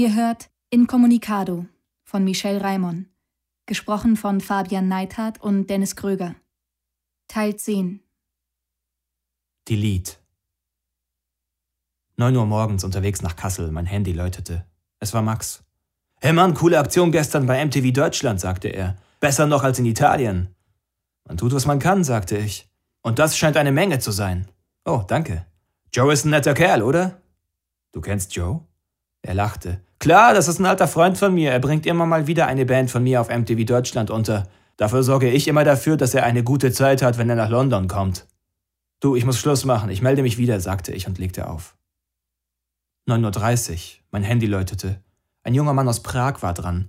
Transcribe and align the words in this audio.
Ihr 0.00 0.14
hört 0.14 0.48
Incommunicado 0.70 1.66
von 2.04 2.24
Michel 2.24 2.56
Raimon, 2.56 3.10
gesprochen 3.66 4.16
von 4.16 4.40
Fabian 4.40 4.88
Neithardt 4.88 5.42
und 5.42 5.68
Dennis 5.68 5.94
Kröger. 5.94 6.36
Teil 7.28 7.56
10 7.56 8.00
Delete 9.68 10.12
9 12.16 12.34
Uhr 12.34 12.46
morgens 12.46 12.82
unterwegs 12.82 13.20
nach 13.20 13.36
Kassel, 13.36 13.70
mein 13.72 13.84
Handy 13.84 14.12
läutete. 14.12 14.64
Es 15.00 15.12
war 15.12 15.20
Max. 15.20 15.64
Hey 16.22 16.32
Mann, 16.32 16.54
coole 16.54 16.78
Aktion 16.78 17.12
gestern 17.12 17.44
bei 17.44 17.62
MTV 17.62 17.92
Deutschland, 17.92 18.40
sagte 18.40 18.68
er. 18.68 18.96
Besser 19.20 19.46
noch 19.46 19.64
als 19.64 19.80
in 19.80 19.84
Italien. 19.84 20.54
Man 21.28 21.36
tut, 21.36 21.52
was 21.52 21.66
man 21.66 21.78
kann, 21.78 22.04
sagte 22.04 22.38
ich. 22.38 22.70
Und 23.02 23.18
das 23.18 23.36
scheint 23.36 23.58
eine 23.58 23.70
Menge 23.70 23.98
zu 23.98 24.12
sein. 24.12 24.48
Oh, 24.86 25.04
danke. 25.06 25.44
Joe 25.92 26.10
ist 26.10 26.24
ein 26.24 26.30
netter 26.30 26.54
Kerl, 26.54 26.82
oder? 26.82 27.20
Du 27.92 28.00
kennst 28.00 28.34
Joe? 28.34 28.64
Er 29.20 29.34
lachte. 29.34 29.82
Klar, 30.00 30.32
das 30.32 30.48
ist 30.48 30.58
ein 30.58 30.64
alter 30.64 30.88
Freund 30.88 31.18
von 31.18 31.34
mir. 31.34 31.52
Er 31.52 31.58
bringt 31.58 31.84
immer 31.84 32.06
mal 32.06 32.26
wieder 32.26 32.46
eine 32.46 32.64
Band 32.64 32.90
von 32.90 33.02
mir 33.02 33.20
auf 33.20 33.28
MTV 33.28 33.66
Deutschland 33.66 34.10
unter. 34.10 34.48
Dafür 34.78 35.02
sorge 35.02 35.28
ich 35.28 35.46
immer 35.46 35.62
dafür, 35.62 35.98
dass 35.98 36.14
er 36.14 36.24
eine 36.24 36.42
gute 36.42 36.72
Zeit 36.72 37.02
hat, 37.02 37.18
wenn 37.18 37.28
er 37.28 37.36
nach 37.36 37.50
London 37.50 37.86
kommt. 37.86 38.26
Du, 39.00 39.14
ich 39.14 39.26
muss 39.26 39.38
Schluss 39.38 39.66
machen. 39.66 39.90
Ich 39.90 40.00
melde 40.00 40.22
mich 40.22 40.38
wieder, 40.38 40.58
sagte 40.58 40.92
ich 40.92 41.06
und 41.06 41.18
legte 41.18 41.50
auf. 41.50 41.76
9.30 43.08 43.72
Uhr. 43.72 43.78
Mein 44.10 44.22
Handy 44.22 44.46
läutete. 44.46 45.02
Ein 45.42 45.52
junger 45.52 45.74
Mann 45.74 45.88
aus 45.88 46.02
Prag 46.02 46.40
war 46.40 46.54
dran. 46.54 46.88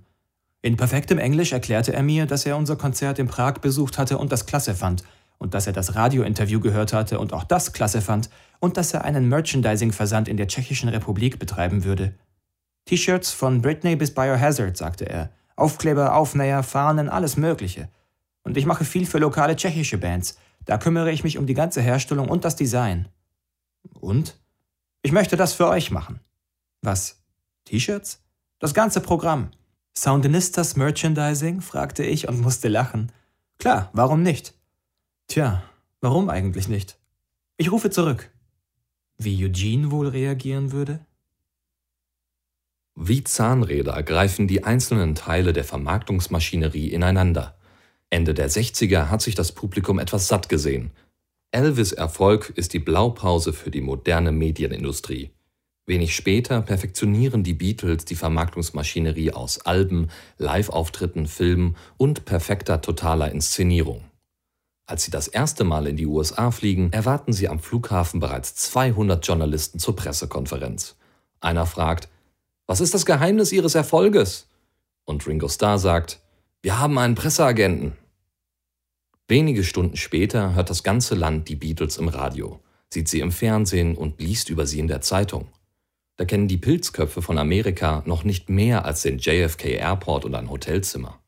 In 0.62 0.78
perfektem 0.78 1.18
Englisch 1.18 1.52
erklärte 1.52 1.92
er 1.92 2.02
mir, 2.02 2.24
dass 2.24 2.46
er 2.46 2.56
unser 2.56 2.76
Konzert 2.76 3.18
in 3.18 3.26
Prag 3.26 3.58
besucht 3.58 3.98
hatte 3.98 4.16
und 4.16 4.32
das 4.32 4.46
klasse 4.46 4.74
fand, 4.74 5.04
und 5.36 5.52
dass 5.52 5.66
er 5.66 5.74
das 5.74 5.96
Radiointerview 5.96 6.60
gehört 6.60 6.94
hatte 6.94 7.18
und 7.18 7.34
auch 7.34 7.44
das 7.44 7.74
klasse 7.74 8.00
fand, 8.00 8.30
und 8.58 8.78
dass 8.78 8.94
er 8.94 9.04
einen 9.04 9.28
Merchandising-Versand 9.28 10.28
in 10.28 10.38
der 10.38 10.48
Tschechischen 10.48 10.88
Republik 10.88 11.38
betreiben 11.38 11.84
würde. 11.84 12.14
T-Shirts 12.84 13.30
von 13.30 13.62
Britney 13.62 13.96
bis 13.96 14.12
Biohazard, 14.12 14.76
sagte 14.76 15.08
er. 15.08 15.30
Aufkleber, 15.56 16.14
Aufnäher, 16.14 16.62
Fahnen, 16.62 17.08
alles 17.08 17.36
Mögliche. 17.36 17.88
Und 18.42 18.56
ich 18.56 18.66
mache 18.66 18.84
viel 18.84 19.06
für 19.06 19.18
lokale 19.18 19.56
tschechische 19.56 19.98
Bands. 19.98 20.38
Da 20.64 20.78
kümmere 20.78 21.12
ich 21.12 21.24
mich 21.24 21.38
um 21.38 21.46
die 21.46 21.54
ganze 21.54 21.80
Herstellung 21.80 22.28
und 22.28 22.44
das 22.44 22.56
Design. 22.56 23.08
Und? 24.00 24.38
Ich 25.02 25.12
möchte 25.12 25.36
das 25.36 25.52
für 25.52 25.68
euch 25.68 25.90
machen. 25.90 26.20
Was? 26.82 27.22
T-Shirts? 27.64 28.22
Das 28.58 28.74
ganze 28.74 29.00
Programm. 29.00 29.50
Soundinistas 29.96 30.76
Merchandising? 30.76 31.60
fragte 31.60 32.04
ich 32.04 32.28
und 32.28 32.40
musste 32.40 32.68
lachen. 32.68 33.12
Klar, 33.58 33.90
warum 33.92 34.22
nicht? 34.22 34.54
Tja, 35.28 35.62
warum 36.00 36.28
eigentlich 36.28 36.68
nicht? 36.68 36.98
Ich 37.56 37.70
rufe 37.70 37.90
zurück. 37.90 38.30
Wie 39.18 39.44
Eugene 39.44 39.90
wohl 39.90 40.08
reagieren 40.08 40.72
würde? 40.72 41.04
Wie 42.94 43.24
Zahnräder 43.24 44.02
greifen 44.02 44.46
die 44.46 44.64
einzelnen 44.64 45.14
Teile 45.14 45.52
der 45.52 45.64
Vermarktungsmaschinerie 45.64 46.88
ineinander. 46.88 47.56
Ende 48.10 48.34
der 48.34 48.50
60er 48.50 49.08
hat 49.08 49.22
sich 49.22 49.34
das 49.34 49.52
Publikum 49.52 49.98
etwas 49.98 50.28
satt 50.28 50.48
gesehen. 50.48 50.90
Elvis 51.50 51.92
Erfolg 51.92 52.52
ist 52.54 52.74
die 52.74 52.78
Blaupause 52.78 53.52
für 53.52 53.70
die 53.70 53.80
moderne 53.80 54.32
Medienindustrie. 54.32 55.30
Wenig 55.86 56.14
später 56.14 56.62
perfektionieren 56.62 57.42
die 57.42 57.54
Beatles 57.54 58.04
die 58.04 58.14
Vermarktungsmaschinerie 58.14 59.32
aus 59.32 59.58
Alben, 59.60 60.08
Live-Auftritten, 60.38 61.26
Filmen 61.26 61.76
und 61.96 62.24
perfekter 62.24 62.80
totaler 62.80 63.32
Inszenierung. 63.32 64.04
Als 64.86 65.04
sie 65.04 65.10
das 65.10 65.28
erste 65.28 65.64
Mal 65.64 65.86
in 65.86 65.96
die 65.96 66.06
USA 66.06 66.50
fliegen, 66.50 66.92
erwarten 66.92 67.32
sie 67.32 67.48
am 67.48 67.58
Flughafen 67.58 68.20
bereits 68.20 68.54
200 68.54 69.26
Journalisten 69.26 69.78
zur 69.78 69.96
Pressekonferenz. 69.96 70.96
Einer 71.40 71.66
fragt, 71.66 72.08
was 72.66 72.80
ist 72.80 72.94
das 72.94 73.06
Geheimnis 73.06 73.52
Ihres 73.52 73.74
Erfolges? 73.74 74.48
Und 75.04 75.26
Ringo 75.26 75.48
Starr 75.48 75.78
sagt, 75.78 76.20
wir 76.62 76.78
haben 76.78 76.98
einen 76.98 77.14
Presseagenten. 77.14 77.92
Wenige 79.28 79.64
Stunden 79.64 79.96
später 79.96 80.54
hört 80.54 80.70
das 80.70 80.82
ganze 80.82 81.14
Land 81.14 81.48
die 81.48 81.56
Beatles 81.56 81.96
im 81.96 82.08
Radio, 82.08 82.60
sieht 82.92 83.08
sie 83.08 83.20
im 83.20 83.32
Fernsehen 83.32 83.96
und 83.96 84.20
liest 84.20 84.48
über 84.48 84.66
sie 84.66 84.78
in 84.78 84.88
der 84.88 85.00
Zeitung. 85.00 85.48
Da 86.16 86.24
kennen 86.24 86.48
die 86.48 86.58
Pilzköpfe 86.58 87.22
von 87.22 87.38
Amerika 87.38 88.02
noch 88.06 88.22
nicht 88.22 88.48
mehr 88.48 88.84
als 88.84 89.02
den 89.02 89.18
JFK 89.18 89.76
Airport 89.78 90.24
und 90.24 90.34
ein 90.34 90.50
Hotelzimmer. 90.50 91.18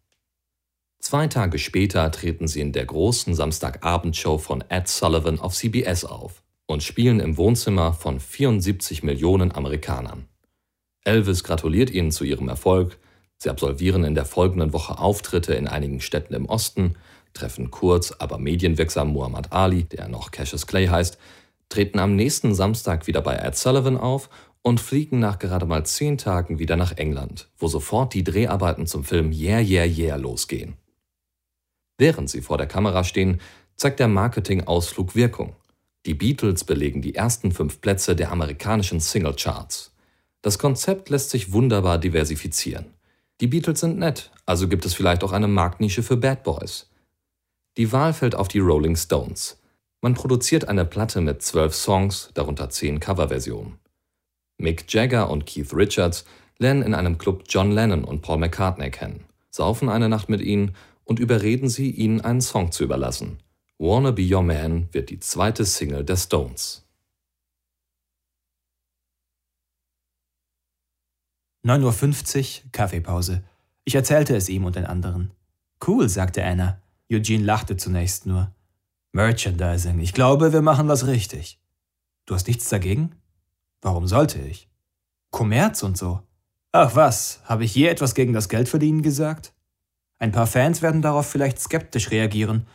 Zwei 1.01 1.27
Tage 1.27 1.59
später 1.59 2.11
treten 2.11 2.47
sie 2.47 2.61
in 2.61 2.72
der 2.72 2.87
großen 2.87 3.34
Samstagabendshow 3.34 4.39
von 4.39 4.62
Ed 4.69 4.89
Sullivan 4.89 5.39
auf 5.39 5.55
CBS 5.55 6.05
auf 6.05 6.43
und 6.66 6.83
spielen 6.83 7.21
im 7.21 7.37
Wohnzimmer 7.37 7.93
von 7.93 8.21
74 8.21 9.03
Millionen 9.03 9.53
Amerikanern. 9.53 10.28
Elvis 11.04 11.44
gratuliert 11.44 11.91
ihnen 11.91 12.10
zu 12.10 12.25
ihrem 12.25 12.48
Erfolg, 12.48 12.98
sie 13.38 13.50
absolvieren 13.50 14.04
in 14.04 14.15
der 14.15 14.25
folgenden 14.25 14.72
Woche 14.72 14.98
Auftritte 14.98 15.54
in 15.54 15.69
einigen 15.69 16.00
Städten 16.00 16.34
im 16.34 16.47
Osten, 16.47 16.97
treffen 17.34 17.70
kurz, 17.70 18.12
aber 18.12 18.38
medienwirksam 18.38 19.12
Muhammad 19.12 19.53
Ali, 19.53 19.84
der 19.84 20.09
noch 20.09 20.31
Cassius 20.31 20.66
Clay 20.66 20.87
heißt, 20.87 21.19
treten 21.69 21.98
am 21.98 22.16
nächsten 22.16 22.54
Samstag 22.54 23.06
wieder 23.06 23.20
bei 23.20 23.34
Ed 23.34 23.56
Sullivan 23.56 23.97
auf 23.97 24.31
und 24.62 24.81
fliegen 24.81 25.19
nach 25.19 25.38
gerade 25.38 25.66
mal 25.66 25.84
zehn 25.84 26.16
Tagen 26.16 26.59
wieder 26.59 26.76
nach 26.76 26.97
England, 26.97 27.48
wo 27.59 27.69
sofort 27.69 28.15
die 28.15 28.25
Dreharbeiten 28.25 28.86
zum 28.86 29.04
Film 29.04 29.31
Yeah 29.32 29.60
Yeah 29.60 29.84
Yeah 29.84 30.16
losgehen. 30.16 30.75
Während 31.98 32.31
sie 32.31 32.41
vor 32.41 32.56
der 32.56 32.66
Kamera 32.66 33.04
stehen, 33.04 33.41
zeigt 33.76 34.00
der 34.00 34.09
Marketing-Ausflug 34.09 35.15
Wirkung. 35.15 35.54
Die 36.06 36.15
Beatles 36.15 36.65
belegen 36.65 37.03
die 37.03 37.15
ersten 37.15 37.53
fünf 37.53 37.81
Plätze 37.81 38.16
der 38.16 38.31
amerikanischen 38.32 39.00
Single-Charts. 39.00 39.94
Das 40.44 40.59
Konzept 40.59 41.09
lässt 41.09 41.31
sich 41.31 41.53
wunderbar 41.53 41.97
diversifizieren. 41.97 42.93
Die 43.41 43.47
Beatles 43.47 43.81
sind 43.81 43.99
nett, 43.99 44.31
also 44.44 44.69
gibt 44.69 44.84
es 44.84 44.93
vielleicht 44.93 45.25
auch 45.25 45.32
eine 45.32 45.49
Marktnische 45.49 46.03
für 46.03 46.19
Bad 46.19 46.44
Boys. 46.44 46.91
Die 47.78 47.93
Wahl 47.93 48.12
fällt 48.12 48.34
auf 48.34 48.49
die 48.49 48.59
Rolling 48.59 48.94
Stones. 48.94 49.59
Man 50.03 50.12
produziert 50.12 50.69
eine 50.69 50.84
Platte 50.84 51.22
mit 51.22 51.41
zwölf 51.41 51.75
Songs, 51.75 52.28
darunter 52.34 52.69
zehn 52.69 53.00
Coverversionen. 53.00 53.78
Mick 54.59 54.84
Jagger 54.93 55.31
und 55.31 55.47
Keith 55.47 55.72
Richards 55.72 56.27
lernen 56.59 56.83
in 56.83 56.93
einem 56.93 57.16
Club 57.16 57.44
John 57.49 57.72
Lennon 57.72 58.04
und 58.04 58.21
Paul 58.21 58.37
McCartney 58.37 58.91
kennen, 58.91 59.25
saufen 59.49 59.88
eine 59.88 60.10
Nacht 60.10 60.28
mit 60.28 60.43
ihnen 60.43 60.77
und 61.04 61.21
überreden 61.21 61.71
sie, 61.71 61.91
ihnen 61.91 62.21
einen 62.21 62.43
Song 62.43 62.71
zu 62.71 62.84
überlassen. 62.84 63.38
Wanna 63.78 64.10
Be 64.10 64.28
Your 64.31 64.43
Man 64.43 64.91
wird 64.93 65.09
die 65.09 65.21
zweite 65.21 65.65
Single 65.65 66.04
der 66.04 66.19
Stones. 66.19 66.84
9.50 71.65 72.65
Uhr, 72.65 72.71
Kaffeepause. 72.73 73.43
Ich 73.85 73.95
erzählte 73.95 74.37
es 74.37 74.49
ihm 74.49 74.65
und 74.65 74.77
den 74.77 74.85
anderen. 74.85 75.31
Cool, 75.87 76.09
sagte 76.09 76.45
Anna. 76.45 76.79
Eugene 77.11 77.45
lachte 77.45 77.77
zunächst 77.77 78.27
nur. 78.27 78.51
Merchandising, 79.13 80.01
ich 80.01 80.13
glaube, 80.13 80.53
wir 80.53 80.63
machen 80.63 80.89
das 80.89 81.07
richtig. 81.07 81.61
Du 82.27 82.35
hast 82.35 82.49
nichts 82.49 82.69
dagegen? 82.69 83.13
Warum 83.81 84.07
sollte 84.07 84.41
ich? 84.41 84.69
Kommerz 85.31 85.83
und 85.83 85.97
so. 85.97 86.21
Ach 86.73 86.97
was, 86.97 87.41
habe 87.45 87.65
ich 87.65 87.75
je 87.75 87.87
etwas 87.87 88.15
gegen 88.15 88.33
das 88.33 88.49
Geldverdienen 88.49 89.03
gesagt? 89.03 89.53
Ein 90.19 90.33
paar 90.33 90.47
Fans 90.47 90.83
werden 90.83 91.03
darauf 91.03 91.27
vielleicht 91.27 91.61
skeptisch 91.61 92.11
reagieren, 92.11 92.67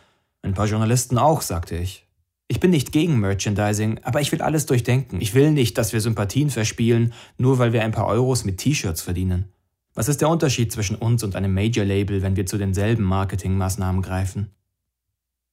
ein 0.41 0.53
paar 0.53 0.67
Journalisten 0.67 1.17
auch, 1.17 1.41
sagte 1.41 1.75
ich. 1.75 2.07
Ich 2.51 2.59
bin 2.59 2.71
nicht 2.71 2.91
gegen 2.91 3.19
Merchandising, 3.19 3.99
aber 4.01 4.21
ich 4.21 4.31
will 4.31 4.41
alles 4.41 4.65
durchdenken. 4.65 5.21
Ich 5.21 5.35
will 5.35 5.51
nicht, 5.51 5.77
dass 5.77 5.93
wir 5.93 6.01
Sympathien 6.01 6.49
verspielen, 6.49 7.13
nur 7.37 7.59
weil 7.59 7.73
wir 7.73 7.83
ein 7.83 7.91
paar 7.91 8.07
Euros 8.07 8.43
mit 8.43 8.57
T-Shirts 8.57 9.03
verdienen. 9.03 9.45
Was 9.93 10.09
ist 10.09 10.21
der 10.21 10.29
Unterschied 10.29 10.71
zwischen 10.71 10.95
uns 10.95 11.23
und 11.23 11.35
einem 11.35 11.53
Major-Label, 11.53 12.23
wenn 12.23 12.35
wir 12.35 12.47
zu 12.47 12.57
denselben 12.57 13.03
Marketingmaßnahmen 13.03 14.01
greifen? 14.01 14.49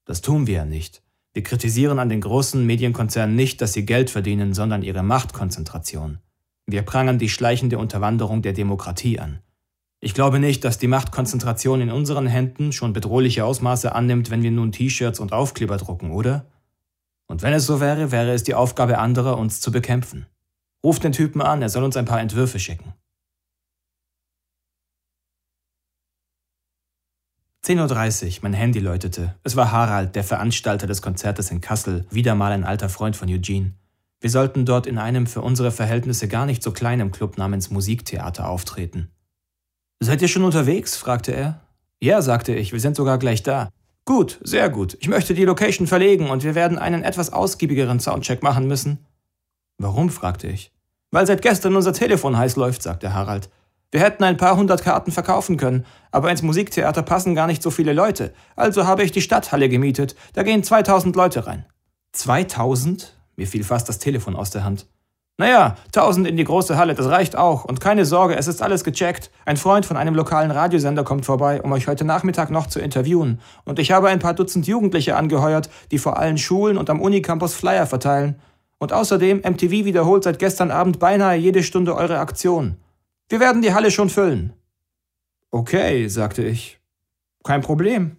Das 0.07 0.23
tun 0.23 0.47
wir 0.47 0.55
ja 0.55 0.65
nicht. 0.65 1.03
Wir 1.35 1.43
kritisieren 1.43 1.99
an 1.99 2.09
den 2.09 2.23
großen 2.23 2.65
Medienkonzernen 2.65 3.37
nicht, 3.37 3.61
dass 3.61 3.75
sie 3.75 3.85
Geld 3.85 4.09
verdienen, 4.09 4.55
sondern 4.55 4.83
ihre 4.83 5.03
Machtkonzentration. 5.03 6.21
Wir 6.65 6.81
prangern 6.81 7.19
die 7.19 7.29
schleichende 7.29 7.77
Unterwanderung 7.77 8.41
der 8.41 8.55
Demokratie 8.55 9.19
an. 9.19 9.41
Ich 10.01 10.15
glaube 10.15 10.39
nicht, 10.39 10.65
dass 10.65 10.79
die 10.79 10.89
Machtkonzentration 10.89 11.83
in 11.83 11.91
unseren 11.91 12.27
Händen 12.27 12.73
schon 12.73 12.95
bedrohliche 12.95 13.45
Ausmaße 13.45 13.95
annimmt, 13.95 14.31
wenn 14.31 14.43
wir 14.43 14.51
nun 14.51 14.73
T-Shirts 14.73 15.21
und 15.21 15.35
Aufkleber 15.35 15.77
drucken, 15.77 16.11
oder? 16.11 16.47
Und 17.29 17.43
wenn 17.43 17.53
es 17.53 17.67
so 17.67 17.81
wäre, 17.81 18.13
wäre 18.13 18.33
es 18.33 18.45
die 18.45 18.55
Aufgabe 18.55 18.99
anderer, 18.99 19.39
uns 19.39 19.61
zu 19.61 19.73
bekämpfen. 19.73 20.27
Ruft 20.85 21.05
den 21.05 21.13
Typen 21.13 21.43
an, 21.43 21.63
er 21.63 21.69
soll 21.69 21.85
uns 21.85 21.97
ein 21.97 22.05
paar 22.05 22.21
Entwürfe 22.21 22.59
schicken. 22.59 22.95
10.30 27.67 28.27
Uhr, 28.27 28.39
mein 28.43 28.53
Handy 28.53 28.79
läutete. 28.79 29.35
Es 29.43 29.57
war 29.57 29.73
Harald, 29.73 30.15
der 30.15 30.23
Veranstalter 30.23 30.87
des 30.87 31.03
Konzertes 31.03 31.51
in 31.51 31.61
Kassel, 31.61 32.07
wieder 32.11 32.37
mal 32.37 32.53
ein 32.53 32.63
alter 32.63 32.89
Freund 32.89 33.17
von 33.17 33.29
Eugene. 33.29 33.75
Wir 34.21 34.31
sollten 34.31 34.65
dort 34.65 34.87
in 34.87 34.99
einem 34.99 35.27
für 35.27 35.43
unsere 35.43 35.73
Verhältnisse 35.73 36.29
gar 36.29 36.47
nicht 36.47 36.63
so 36.63 36.71
kleinen 36.71 37.11
Club 37.11 37.39
namens 37.39 37.71
Musiktheater 37.71 38.49
auftreten. 38.49 39.11
Seid 39.99 40.23
ihr 40.23 40.29
schon 40.29 40.45
unterwegs? 40.45 40.97
fragte 40.97 41.33
er. 41.33 41.61
Ja, 42.01 42.23
sagte 42.23 42.55
ich, 42.55 42.73
wir 42.73 42.81
sind 42.81 42.95
sogar 42.95 43.19
gleich 43.19 43.43
da. 43.43 43.71
Gut, 44.07 44.39
sehr 44.43 44.71
gut. 44.71 44.97
Ich 45.01 45.09
möchte 45.09 45.35
die 45.35 45.45
Location 45.45 45.89
verlegen 45.89 46.31
und 46.31 46.45
wir 46.45 46.55
werden 46.55 46.79
einen 46.79 47.03
etwas 47.03 47.33
ausgiebigeren 47.33 47.99
Soundcheck 47.99 48.41
machen 48.41 48.69
müssen. 48.69 49.05
Warum? 49.79 50.11
fragte 50.11 50.47
ich. 50.47 50.73
Weil 51.11 51.27
seit 51.27 51.43
gestern 51.43 51.75
unser 51.75 51.93
Telefon 51.93 52.39
heiß 52.39 52.55
läuft, 52.55 52.83
sagte 52.83 53.13
Harald. 53.13 53.51
Wir 53.91 54.01
hätten 54.01 54.23
ein 54.23 54.37
paar 54.37 54.57
hundert 54.57 54.85
Karten 54.85 55.11
verkaufen 55.11 55.57
können, 55.57 55.85
aber 56.13 56.31
ins 56.31 56.43
Musiktheater 56.43 57.03
passen 57.03 57.35
gar 57.35 57.49
nicht 57.49 57.63
so 57.63 57.71
viele 57.73 57.93
Leute. 57.93 58.33
Also 58.55 58.87
habe 58.87 59.03
ich 59.03 59.11
die 59.11 59.23
Stadthalle 59.23 59.69
gemietet. 59.69 60.15
Da 60.35 60.45
gehen 60.45 60.63
2000 60.63 61.17
Leute 61.17 61.47
rein. 61.49 61.67
2000? 62.13 63.13
Mir 63.35 63.49
fiel 63.49 63.65
fast 63.65 63.89
das 63.89 63.99
Telefon 63.99 64.37
aus 64.37 64.51
der 64.51 64.63
Hand. 64.63 64.87
Naja, 65.39 65.77
1000 65.87 66.27
in 66.27 66.39
die 66.39 66.45
große 66.45 66.79
Halle, 66.79 66.95
das 66.95 67.07
reicht 67.07 67.37
auch. 67.37 67.65
Und 67.65 67.79
keine 67.79 68.07
Sorge, 68.07 68.37
es 68.37 68.49
ist 68.49 68.63
alles 68.63 68.85
gecheckt. 68.85 69.31
Ein 69.45 69.59
Freund 69.59 69.85
von 69.85 69.99
einem 69.99 70.15
lokalen 70.15 70.51
Radiosender 70.51 71.05
kommt 71.05 71.27
vorbei, 71.27 71.61
um 71.61 71.73
euch 71.73 71.89
heute 71.89 72.07
Nachmittag 72.07 72.51
noch 72.51 72.69
zu 72.69 72.81
interviewen. 72.81 73.41
Und 73.65 73.79
ich 73.79 73.93
habe 73.93 74.09
ein 74.09 74.19
paar 74.19 74.33
Dutzend 74.33 74.67
Jugendliche 74.67 75.15
angeheuert, 75.15 75.69
die 75.91 75.99
vor 75.99 76.19
allen 76.19 76.39
Schulen 76.39 76.79
und 76.79 76.89
am 76.89 77.03
Unicampus 77.03 77.53
Flyer 77.55 77.87
verteilen. 77.87 78.41
Und 78.79 78.95
außerdem, 78.95 79.39
MTV 79.39 79.85
wiederholt 79.85 80.25
seit 80.25 80.39
gestern 80.39 80.71
Abend 80.71 80.99
beinahe 80.99 81.37
jede 81.37 81.63
Stunde 81.63 81.95
eure 81.95 82.19
Aktion. 82.19 82.79
Wir 83.29 83.41
werden 83.41 83.61
die 83.61 83.75
Halle 83.75 83.91
schon 83.91 84.09
füllen. 84.09 84.55
Okay, 85.51 86.09
sagte 86.09 86.45
ich. 86.45 86.81
Kein 87.45 87.61
Problem. 87.61 88.17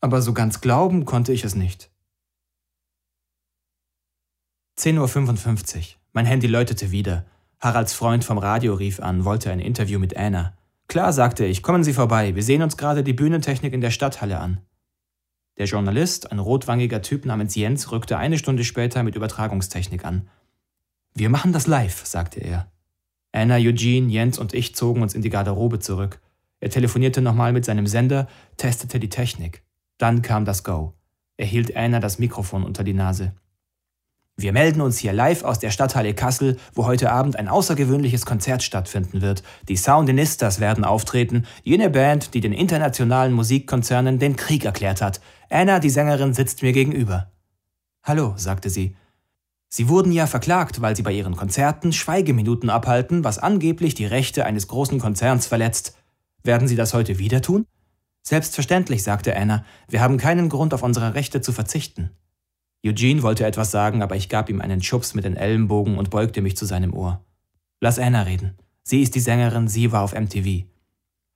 Aber 0.00 0.22
so 0.22 0.32
ganz 0.32 0.62
glauben 0.62 1.04
konnte 1.04 1.32
ich 1.32 1.44
es 1.44 1.54
nicht. 1.54 1.90
10.55 4.78 5.76
Uhr. 5.76 5.97
Mein 6.12 6.26
Handy 6.26 6.46
läutete 6.46 6.90
wieder. 6.90 7.24
Haralds 7.60 7.92
Freund 7.92 8.24
vom 8.24 8.38
Radio 8.38 8.74
rief 8.74 9.00
an, 9.00 9.24
wollte 9.24 9.50
ein 9.50 9.60
Interview 9.60 9.98
mit 9.98 10.16
Anna. 10.16 10.54
Klar, 10.86 11.12
sagte 11.12 11.44
ich, 11.44 11.62
kommen 11.62 11.84
Sie 11.84 11.92
vorbei, 11.92 12.34
wir 12.34 12.42
sehen 12.42 12.62
uns 12.62 12.76
gerade 12.76 13.02
die 13.02 13.12
Bühnentechnik 13.12 13.72
in 13.72 13.80
der 13.80 13.90
Stadthalle 13.90 14.38
an. 14.38 14.60
Der 15.58 15.66
Journalist, 15.66 16.32
ein 16.32 16.38
rotwangiger 16.38 17.02
Typ 17.02 17.26
namens 17.26 17.54
Jens, 17.56 17.90
rückte 17.90 18.16
eine 18.16 18.38
Stunde 18.38 18.64
später 18.64 19.02
mit 19.02 19.16
Übertragungstechnik 19.16 20.04
an. 20.04 20.28
Wir 21.14 21.28
machen 21.30 21.52
das 21.52 21.66
live, 21.66 22.06
sagte 22.06 22.40
er. 22.40 22.70
Anna, 23.32 23.56
Eugene, 23.56 24.10
Jens 24.10 24.38
und 24.38 24.54
ich 24.54 24.74
zogen 24.74 25.02
uns 25.02 25.14
in 25.14 25.22
die 25.22 25.30
Garderobe 25.30 25.80
zurück. 25.80 26.20
Er 26.60 26.70
telefonierte 26.70 27.20
nochmal 27.20 27.52
mit 27.52 27.64
seinem 27.64 27.86
Sender, 27.86 28.28
testete 28.56 28.98
die 28.98 29.10
Technik. 29.10 29.62
Dann 29.98 30.22
kam 30.22 30.44
das 30.44 30.64
Go. 30.64 30.94
Er 31.36 31.46
hielt 31.46 31.76
Anna 31.76 32.00
das 32.00 32.18
Mikrofon 32.18 32.64
unter 32.64 32.84
die 32.84 32.94
Nase. 32.94 33.32
Wir 34.40 34.52
melden 34.52 34.80
uns 34.82 34.98
hier 34.98 35.12
live 35.12 35.42
aus 35.42 35.58
der 35.58 35.72
Stadthalle 35.72 36.14
Kassel, 36.14 36.58
wo 36.72 36.86
heute 36.86 37.10
Abend 37.10 37.34
ein 37.34 37.48
außergewöhnliches 37.48 38.24
Konzert 38.24 38.62
stattfinden 38.62 39.20
wird. 39.20 39.42
Die 39.68 39.76
Soundinistas 39.76 40.60
werden 40.60 40.84
auftreten, 40.84 41.44
jene 41.64 41.90
Band, 41.90 42.34
die 42.34 42.40
den 42.40 42.52
internationalen 42.52 43.32
Musikkonzernen 43.32 44.20
den 44.20 44.36
Krieg 44.36 44.64
erklärt 44.64 45.02
hat. 45.02 45.20
Anna, 45.50 45.80
die 45.80 45.90
Sängerin, 45.90 46.34
sitzt 46.34 46.62
mir 46.62 46.72
gegenüber. 46.72 47.32
Hallo, 48.04 48.34
sagte 48.36 48.70
sie. 48.70 48.94
Sie 49.70 49.88
wurden 49.88 50.12
ja 50.12 50.28
verklagt, 50.28 50.80
weil 50.80 50.94
sie 50.94 51.02
bei 51.02 51.10
ihren 51.10 51.34
Konzerten 51.34 51.92
Schweigeminuten 51.92 52.70
abhalten, 52.70 53.24
was 53.24 53.40
angeblich 53.40 53.96
die 53.96 54.06
Rechte 54.06 54.46
eines 54.46 54.68
großen 54.68 55.00
Konzerns 55.00 55.48
verletzt. 55.48 55.96
Werden 56.44 56.68
Sie 56.68 56.76
das 56.76 56.94
heute 56.94 57.18
wieder 57.18 57.42
tun? 57.42 57.66
Selbstverständlich, 58.22 59.02
sagte 59.02 59.34
Anna. 59.36 59.64
Wir 59.88 60.00
haben 60.00 60.16
keinen 60.16 60.48
Grund, 60.48 60.74
auf 60.74 60.84
unsere 60.84 61.14
Rechte 61.14 61.40
zu 61.40 61.52
verzichten. 61.52 62.12
Eugene 62.84 63.22
wollte 63.22 63.44
etwas 63.44 63.70
sagen, 63.70 64.02
aber 64.02 64.16
ich 64.16 64.28
gab 64.28 64.48
ihm 64.48 64.60
einen 64.60 64.82
Schubs 64.82 65.14
mit 65.14 65.24
den 65.24 65.36
Ellenbogen 65.36 65.98
und 65.98 66.10
beugte 66.10 66.42
mich 66.42 66.56
zu 66.56 66.64
seinem 66.64 66.94
Ohr. 66.94 67.24
Lass 67.80 67.98
Anna 67.98 68.22
reden. 68.22 68.56
Sie 68.82 69.02
ist 69.02 69.14
die 69.14 69.20
Sängerin, 69.20 69.68
sie 69.68 69.92
war 69.92 70.02
auf 70.02 70.14
MTV. 70.14 70.64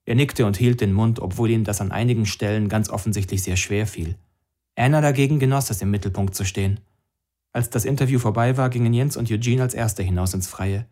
Er 0.05 0.15
nickte 0.15 0.47
und 0.47 0.57
hielt 0.57 0.81
den 0.81 0.93
Mund, 0.93 1.21
obwohl 1.21 1.51
ihm 1.51 1.65
das 1.65 1.81
an 1.81 1.93
einigen 1.93 2.27
Stellen 2.27 2.69
ganz 2.69 2.91
offensichtlich 2.91 3.43
sehr 3.43 3.57
schwer 3.57 3.87
fiel. 3.87 4.17
Anna 4.77 5.01
dagegen 5.01 5.39
genoss 5.39 5.71
es, 5.71 5.83
im 5.83 5.91
Mittelpunkt 5.91 6.35
zu 6.35 6.45
stehen. 6.45 6.81
Als 7.53 7.71
das 7.71 7.85
Interview 7.85 8.19
vorbei 8.19 8.57
war, 8.57 8.71
gingen 8.71 8.95
Jens 8.95 9.17
und 9.17 9.31
Eugene 9.31 9.63
als 9.63 9.75
Erster 9.75 10.03
hinaus 10.03 10.35
ins 10.35 10.49
Freie. 10.49 10.87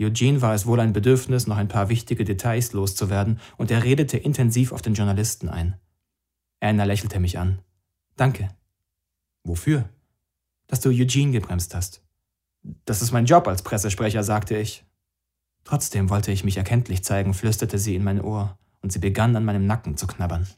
Eugene 0.00 0.42
war 0.42 0.54
es 0.54 0.66
wohl 0.66 0.78
ein 0.78 0.92
Bedürfnis, 0.92 1.46
noch 1.46 1.56
ein 1.56 1.68
paar 1.68 1.88
wichtige 1.88 2.24
Details 2.24 2.72
loszuwerden, 2.72 3.40
und 3.56 3.70
er 3.70 3.82
redete 3.82 4.16
intensiv 4.16 4.72
auf 4.72 4.82
den 4.82 4.94
Journalisten 4.94 5.48
ein. 5.48 5.76
Anna 6.60 6.84
lächelte 6.84 7.18
mich 7.18 7.38
an. 7.38 7.58
Danke, 8.16 8.48
Wofür? 9.46 9.88
Dass 10.66 10.80
du 10.80 10.88
Eugene 10.88 11.30
gebremst 11.30 11.74
hast. 11.74 12.02
Das 12.84 13.00
ist 13.00 13.12
mein 13.12 13.26
Job 13.26 13.46
als 13.46 13.62
Pressesprecher, 13.62 14.24
sagte 14.24 14.56
ich. 14.58 14.84
Trotzdem 15.62 16.10
wollte 16.10 16.32
ich 16.32 16.42
mich 16.42 16.56
erkenntlich 16.56 17.04
zeigen, 17.04 17.32
flüsterte 17.32 17.78
sie 17.78 17.94
in 17.94 18.02
mein 18.02 18.20
Ohr, 18.20 18.58
und 18.82 18.90
sie 18.92 18.98
begann 18.98 19.36
an 19.36 19.44
meinem 19.44 19.66
Nacken 19.66 19.96
zu 19.96 20.08
knabbern. 20.08 20.48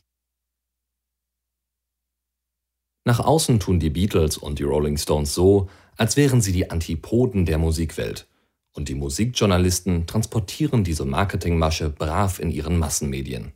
Nach 3.05 3.20
außen 3.20 3.61
tun 3.61 3.79
die 3.79 3.90
Beatles 3.90 4.38
und 4.38 4.58
die 4.58 4.64
Rolling 4.64 4.96
Stones 4.96 5.35
so, 5.35 5.69
als 5.96 6.17
wären 6.17 6.40
sie 6.40 6.52
die 6.52 6.70
Antipoden 6.70 7.44
der 7.44 7.58
Musikwelt. 7.58 8.26
Und 8.73 8.88
die 8.88 8.94
Musikjournalisten 8.94 10.06
transportieren 10.06 10.85
diese 10.85 11.05
Marketingmasche 11.05 11.90
brav 11.90 12.38
in 12.38 12.50
ihren 12.50 12.79
Massenmedien. 12.79 13.52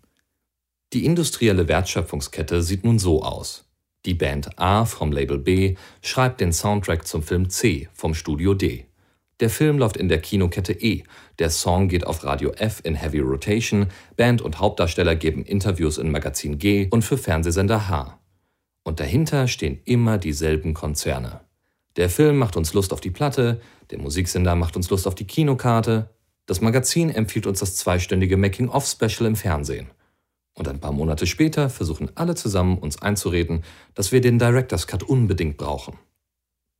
Die 0.92 1.06
industrielle 1.06 1.68
Wertschöpfungskette 1.68 2.62
sieht 2.62 2.84
nun 2.84 2.98
so 2.98 3.22
aus. 3.22 3.71
Die 4.04 4.14
Band 4.14 4.58
A 4.58 4.84
vom 4.84 5.12
Label 5.12 5.38
B 5.38 5.76
schreibt 6.00 6.40
den 6.40 6.52
Soundtrack 6.52 7.06
zum 7.06 7.22
Film 7.22 7.50
C 7.50 7.88
vom 7.92 8.14
Studio 8.14 8.54
D. 8.54 8.86
Der 9.38 9.48
Film 9.48 9.78
läuft 9.78 9.96
in 9.96 10.08
der 10.08 10.20
Kinokette 10.20 10.72
E. 10.72 11.04
Der 11.38 11.50
Song 11.50 11.88
geht 11.88 12.06
auf 12.06 12.24
Radio 12.24 12.52
F 12.52 12.80
in 12.84 12.94
Heavy 12.94 13.20
Rotation. 13.20 13.86
Band 14.16 14.42
und 14.42 14.58
Hauptdarsteller 14.58 15.14
geben 15.14 15.44
Interviews 15.44 15.98
in 15.98 16.10
Magazin 16.10 16.58
G 16.58 16.88
und 16.90 17.02
für 17.02 17.16
Fernsehsender 17.16 17.88
H. 17.88 18.18
Und 18.82 18.98
dahinter 18.98 19.46
stehen 19.46 19.80
immer 19.84 20.18
dieselben 20.18 20.74
Konzerne. 20.74 21.40
Der 21.96 22.08
Film 22.08 22.38
macht 22.38 22.56
uns 22.56 22.72
Lust 22.74 22.92
auf 22.92 23.00
die 23.00 23.10
Platte, 23.10 23.60
der 23.90 23.98
Musiksender 23.98 24.56
macht 24.56 24.76
uns 24.76 24.90
Lust 24.90 25.06
auf 25.06 25.14
die 25.14 25.26
Kinokarte, 25.26 26.10
das 26.46 26.60
Magazin 26.60 27.10
empfiehlt 27.10 27.46
uns 27.46 27.60
das 27.60 27.76
zweistündige 27.76 28.36
Making-of-Special 28.36 29.26
im 29.26 29.36
Fernsehen. 29.36 29.90
Und 30.54 30.68
ein 30.68 30.80
paar 30.80 30.92
Monate 30.92 31.26
später 31.26 31.70
versuchen 31.70 32.10
alle 32.14 32.34
zusammen 32.34 32.78
uns 32.78 33.00
einzureden, 33.00 33.64
dass 33.94 34.12
wir 34.12 34.20
den 34.20 34.38
Director's 34.38 34.86
Cut 34.86 35.02
unbedingt 35.02 35.56
brauchen. 35.56 35.98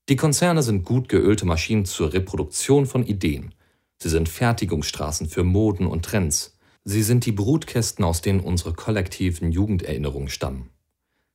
Die 0.08 0.16
Konzerne 0.16 0.62
sind 0.62 0.84
gut 0.84 1.08
geölte 1.08 1.46
Maschinen 1.46 1.84
zur 1.84 2.12
Reproduktion 2.12 2.86
von 2.86 3.06
Ideen. 3.06 3.54
Sie 3.98 4.08
sind 4.08 4.28
Fertigungsstraßen 4.28 5.28
für 5.28 5.44
Moden 5.44 5.86
und 5.86 6.04
Trends. 6.04 6.58
Sie 6.84 7.02
sind 7.02 7.24
die 7.24 7.32
Brutkästen, 7.32 8.04
aus 8.04 8.20
denen 8.20 8.40
unsere 8.40 8.72
kollektiven 8.72 9.52
Jugenderinnerungen 9.52 10.28
stammen. 10.28 10.70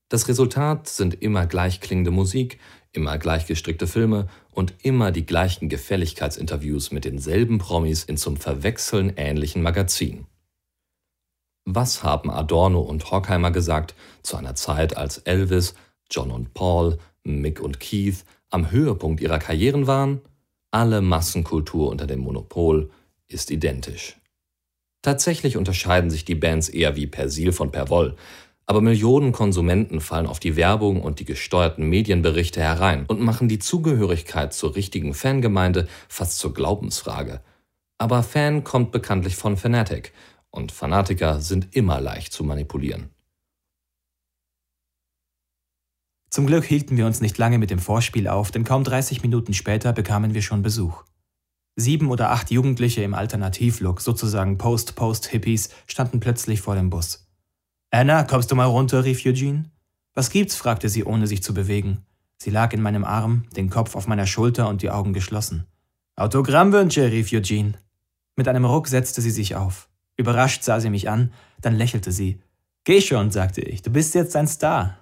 Das 0.09 0.27
Resultat 0.27 0.87
sind 0.87 1.21
immer 1.21 1.45
gleichklingende 1.45 2.11
Musik, 2.11 2.59
immer 2.91 3.17
gleichgestrickte 3.17 3.87
Filme 3.87 4.27
und 4.51 4.73
immer 4.83 5.11
die 5.11 5.25
gleichen 5.25 5.69
Gefälligkeitsinterviews 5.69 6.91
mit 6.91 7.05
denselben 7.05 7.57
Promis 7.57 8.03
in 8.03 8.17
zum 8.17 8.37
Verwechseln 8.37 9.13
ähnlichen 9.15 9.61
Magazinen. 9.61 10.27
Was 11.69 12.01
haben 12.01 12.29
Adorno 12.29 12.79
und 12.79 13.11
Horkheimer 13.11 13.51
gesagt 13.51 13.93
zu 14.23 14.37
einer 14.37 14.55
Zeit, 14.55 14.95
als 14.95 15.17
Elvis, 15.17 15.75
John 16.09 16.31
und 16.31 16.53
Paul, 16.53 16.97
Mick 17.25 17.59
und 17.59 17.81
Keith 17.81 18.23
am 18.49 18.71
Höhepunkt 18.71 19.19
ihrer 19.19 19.37
Karrieren 19.37 19.85
waren? 19.85 20.21
Alle 20.71 21.01
Massenkultur 21.01 21.89
unter 21.89 22.07
dem 22.07 22.21
Monopol 22.21 22.89
ist 23.27 23.51
identisch. 23.51 24.15
Tatsächlich 25.01 25.57
unterscheiden 25.57 26.09
sich 26.09 26.23
die 26.23 26.35
Bands 26.35 26.69
eher 26.69 26.95
wie 26.95 27.05
Persil 27.05 27.51
von 27.51 27.69
Perwoll, 27.69 28.15
aber 28.65 28.79
Millionen 28.79 29.33
Konsumenten 29.33 29.99
fallen 29.99 30.27
auf 30.27 30.39
die 30.39 30.55
Werbung 30.55 31.01
und 31.01 31.19
die 31.19 31.25
gesteuerten 31.25 31.89
Medienberichte 31.89 32.61
herein 32.61 33.03
und 33.09 33.19
machen 33.19 33.49
die 33.49 33.59
Zugehörigkeit 33.59 34.53
zur 34.53 34.77
richtigen 34.77 35.13
Fangemeinde 35.13 35.89
fast 36.07 36.39
zur 36.39 36.53
Glaubensfrage. 36.53 37.41
Aber 37.97 38.23
Fan 38.23 38.63
kommt 38.63 38.93
bekanntlich 38.93 39.35
von 39.35 39.57
Fanatic 39.57 40.13
und 40.57 40.71
Fanatiker 40.71 41.39
sind 41.39 41.75
immer 41.75 42.01
leicht 42.01 42.33
zu 42.33 42.43
manipulieren. 42.43 43.11
Zum 46.29 46.47
Glück 46.47 46.65
hielten 46.65 46.97
wir 46.97 47.05
uns 47.05 47.21
nicht 47.21 47.37
lange 47.37 47.59
mit 47.59 47.69
dem 47.69 47.79
Vorspiel 47.79 48.27
auf, 48.27 48.51
denn 48.51 48.63
kaum 48.63 48.83
30 48.83 49.21
Minuten 49.21 49.53
später 49.53 49.93
bekamen 49.93 50.33
wir 50.33 50.41
schon 50.41 50.63
Besuch. 50.63 51.03
Sieben 51.75 52.09
oder 52.09 52.31
acht 52.31 52.49
Jugendliche 52.51 53.03
im 53.03 53.13
Alternativlook, 53.13 54.01
sozusagen 54.01 54.57
Post-Post-Hippies, 54.57 55.69
standen 55.85 56.19
plötzlich 56.19 56.59
vor 56.59 56.75
dem 56.75 56.89
Bus. 56.89 57.27
Anna, 57.91 58.23
kommst 58.23 58.51
du 58.51 58.55
mal 58.55 58.65
runter? 58.65 59.05
rief 59.05 59.25
Eugene. 59.25 59.71
Was 60.15 60.31
gibt's? 60.31 60.55
fragte 60.55 60.89
sie, 60.89 61.05
ohne 61.05 61.27
sich 61.27 61.43
zu 61.43 61.53
bewegen. 61.53 62.03
Sie 62.39 62.49
lag 62.49 62.73
in 62.73 62.81
meinem 62.81 63.03
Arm, 63.03 63.45
den 63.55 63.69
Kopf 63.69 63.95
auf 63.95 64.07
meiner 64.07 64.25
Schulter 64.25 64.67
und 64.67 64.81
die 64.81 64.89
Augen 64.89 65.13
geschlossen. 65.13 65.67
Autogrammwünsche, 66.15 67.11
rief 67.11 67.31
Eugene. 67.31 67.73
Mit 68.35 68.47
einem 68.47 68.65
Ruck 68.65 68.87
setzte 68.87 69.21
sie 69.21 69.31
sich 69.31 69.55
auf. 69.55 69.87
Überrascht 70.17 70.63
sah 70.63 70.79
sie 70.79 70.89
mich 70.89 71.09
an, 71.09 71.31
dann 71.61 71.75
lächelte 71.75 72.11
sie. 72.11 72.41
Geh 72.83 73.01
schon, 73.01 73.31
sagte 73.31 73.61
ich, 73.61 73.81
du 73.81 73.91
bist 73.91 74.15
jetzt 74.15 74.35
ein 74.35 74.47
Star. 74.47 74.99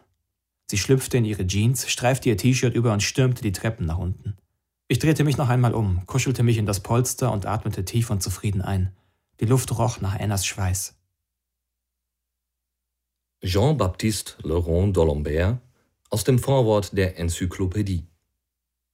Sie 0.70 0.78
schlüpfte 0.78 1.18
in 1.18 1.26
ihre 1.26 1.48
Jeans, 1.48 1.90
streifte 1.90 2.30
ihr 2.30 2.38
T-Shirt 2.38 2.76
über 2.76 2.92
und 2.92 3.04
stürmte 3.04 3.42
die 3.42 3.52
Treppen 3.52 3.86
nach 3.86 3.98
unten. 3.98 4.38
Ich 4.88 5.00
drehte 5.00 5.24
mich 5.24 5.38
noch 5.38 5.50
einmal 5.50 5.74
um, 5.74 6.06
kuschelte 6.06 6.44
mich 6.44 6.58
in 6.58 6.66
das 6.66 6.82
Polster 6.82 7.32
und 7.32 7.46
atmete 7.46 7.86
tief 7.86 8.10
und 8.10 8.22
zufrieden 8.22 8.62
ein. 8.62 8.96
Die 9.40 9.46
Luft 9.46 9.78
roch 9.78 10.02
nach 10.02 10.20
Annas 10.20 10.46
Schweiß. 10.46 10.96
Jean-Baptiste 13.44 14.36
Laurent 14.44 14.96
d'Alembert 14.96 15.58
aus 16.10 16.24
dem 16.24 16.40
Vorwort 16.40 16.98
der 16.98 17.20
Enzyklopädie. 17.20 18.08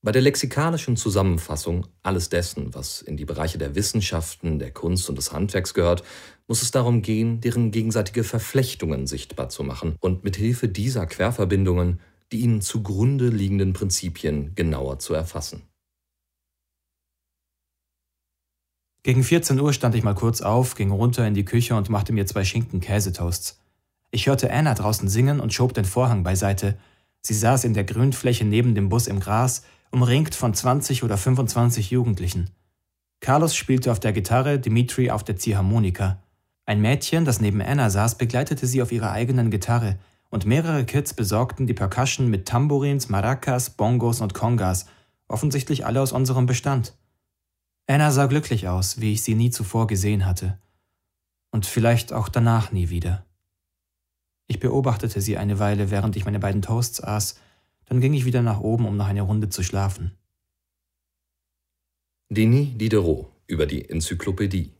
Bei 0.03 0.11
der 0.11 0.21
lexikalischen 0.21 0.97
Zusammenfassung 0.97 1.87
alles 2.01 2.29
dessen, 2.29 2.73
was 2.73 3.01
in 3.01 3.17
die 3.17 3.25
Bereiche 3.25 3.59
der 3.59 3.75
Wissenschaften, 3.75 4.57
der 4.57 4.71
Kunst 4.71 5.09
und 5.09 5.15
des 5.15 5.31
Handwerks 5.31 5.75
gehört, 5.75 6.03
muss 6.47 6.63
es 6.63 6.71
darum 6.71 7.01
gehen, 7.03 7.39
deren 7.39 7.71
gegenseitige 7.71 8.23
Verflechtungen 8.23 9.05
sichtbar 9.05 9.49
zu 9.49 9.63
machen 9.63 9.95
und 9.99 10.23
mit 10.23 10.35
Hilfe 10.35 10.67
dieser 10.67 11.05
Querverbindungen 11.05 11.99
die 12.31 12.39
ihnen 12.39 12.61
zugrunde 12.61 13.27
liegenden 13.27 13.73
Prinzipien 13.73 14.55
genauer 14.55 14.99
zu 14.99 15.13
erfassen. 15.13 15.63
Gegen 19.03 19.23
14 19.23 19.59
Uhr 19.59 19.73
stand 19.73 19.95
ich 19.95 20.03
mal 20.03 20.13
kurz 20.13 20.41
auf, 20.41 20.75
ging 20.75 20.91
runter 20.91 21.27
in 21.27 21.33
die 21.33 21.45
Küche 21.45 21.75
und 21.75 21.89
machte 21.89 22.13
mir 22.13 22.27
zwei 22.27 22.43
Schinken-Käsetoasts. 22.43 23.59
Ich 24.11 24.27
hörte 24.27 24.51
Anna 24.51 24.75
draußen 24.75 25.09
singen 25.09 25.39
und 25.39 25.53
schob 25.53 25.73
den 25.73 25.85
Vorhang 25.85 26.23
beiseite. 26.23 26.77
Sie 27.21 27.33
saß 27.33 27.63
in 27.63 27.73
der 27.73 27.83
Grünfläche 27.83 28.45
neben 28.45 28.75
dem 28.75 28.89
Bus 28.89 29.07
im 29.07 29.19
Gras, 29.19 29.63
umringt 29.91 30.35
von 30.35 30.53
20 30.53 31.03
oder 31.03 31.17
25 31.17 31.91
Jugendlichen. 31.91 32.49
Carlos 33.19 33.55
spielte 33.55 33.91
auf 33.91 33.99
der 33.99 34.13
Gitarre, 34.13 34.57
Dimitri 34.57 35.11
auf 35.11 35.23
der 35.23 35.37
Ziehharmonika. 35.37 36.23
Ein 36.65 36.81
Mädchen, 36.81 37.25
das 37.25 37.41
neben 37.41 37.61
Anna 37.61 37.89
saß, 37.89 38.17
begleitete 38.17 38.65
sie 38.65 38.81
auf 38.81 38.91
ihrer 38.91 39.11
eigenen 39.11 39.51
Gitarre, 39.51 39.99
und 40.29 40.45
mehrere 40.45 40.85
Kids 40.85 41.13
besorgten 41.13 41.67
die 41.67 41.73
Percussion 41.73 42.29
mit 42.29 42.47
Tambourins, 42.47 43.09
Maracas, 43.09 43.71
Bongos 43.71 44.21
und 44.21 44.33
Congas, 44.33 44.85
offensichtlich 45.27 45.85
alle 45.85 46.01
aus 46.01 46.13
unserem 46.13 46.45
Bestand. 46.45 46.93
Anna 47.85 48.11
sah 48.11 48.27
glücklich 48.27 48.69
aus, 48.69 49.01
wie 49.01 49.11
ich 49.11 49.23
sie 49.23 49.35
nie 49.35 49.49
zuvor 49.49 49.87
gesehen 49.87 50.25
hatte. 50.25 50.57
Und 51.51 51.65
vielleicht 51.65 52.13
auch 52.13 52.29
danach 52.29 52.71
nie 52.71 52.89
wieder. 52.89 53.25
Ich 54.47 54.59
beobachtete 54.59 55.19
sie 55.19 55.37
eine 55.37 55.59
Weile, 55.59 55.91
während 55.91 56.15
ich 56.15 56.23
meine 56.23 56.39
beiden 56.39 56.61
Toasts 56.61 57.03
aß, 57.03 57.35
dann 57.91 57.99
ging 57.99 58.13
ich 58.13 58.23
wieder 58.23 58.41
nach 58.41 58.61
oben, 58.61 58.85
um 58.85 58.95
noch 58.95 59.07
eine 59.07 59.21
Runde 59.21 59.49
zu 59.49 59.63
schlafen. 59.63 60.17
Denis 62.29 62.77
Diderot 62.77 63.27
über 63.47 63.65
die 63.65 63.89
Enzyklopädie. 63.89 64.71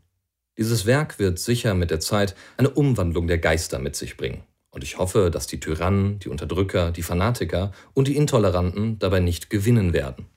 Dieses 0.58 0.86
Werk 0.86 1.20
wird 1.20 1.38
sicher 1.38 1.74
mit 1.74 1.91
der 1.91 2.00
Zeit 2.00 2.38
eine 2.56 2.70
Umwandlung 2.70 3.27
der 3.27 3.38
Geister 3.38 3.80
mit 3.80 3.98
sich 3.98 4.15
bringen. 4.15 4.46
Und 4.70 4.86
ich 4.86 4.98
hoffe, 4.98 5.30
dass 5.30 5.46
die 5.46 5.60
Tyrannen, 5.60 6.20
die 6.20 6.30
Unterdrücker, 6.30 6.91
die 6.91 7.03
Fanatiker 7.03 7.74
und 7.94 8.08
die 8.08 8.15
Intoleranten 8.15 8.98
dabei 8.98 9.20
nicht 9.20 9.50
gewinnen 9.50 9.91
werden. 9.91 10.27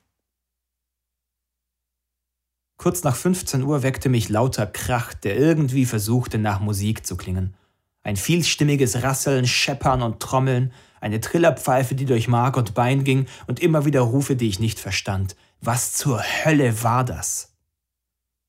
Kurz 2.75 3.05
nach 3.05 3.15
15 3.15 3.63
Uhr 3.63 3.83
weckte 3.83 4.09
mich 4.09 4.27
lauter 4.27 4.67
Krach, 4.67 5.13
der 5.13 5.37
irgendwie 5.37 5.85
versuchte, 5.85 6.37
nach 6.37 6.59
Musik 6.59 7.05
zu 7.05 7.15
klingen. 7.15 7.55
Ein 8.05 8.17
vielstimmiges 8.17 9.01
Rasseln, 9.01 9.47
Scheppern 9.47 10.03
und 10.03 10.19
Trommeln, 10.19 10.71
eine 11.01 11.21
Trillerpfeife, 11.21 11.95
die 11.95 12.05
durch 12.05 12.27
Mark 12.27 12.55
und 12.55 12.75
Bein 12.75 13.03
ging, 13.03 13.25
und 13.47 13.59
immer 13.59 13.85
wieder 13.85 14.01
Rufe, 14.01 14.35
die 14.35 14.47
ich 14.47 14.59
nicht 14.59 14.79
verstand. 14.79 15.35
Was 15.59 15.93
zur 15.93 16.21
Hölle 16.21 16.83
war 16.83 17.03
das? 17.03 17.55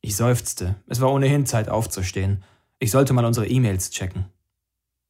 Ich 0.03 0.15
seufzte. 0.15 0.75
Es 0.87 1.01
war 1.01 1.11
ohnehin 1.11 1.47
Zeit 1.47 1.71
aufzustehen. 1.71 2.45
Ich 2.81 2.91
sollte 2.91 3.15
mal 3.15 3.25
unsere 3.25 3.49
E-Mails 3.49 3.93
checken. 3.93 4.27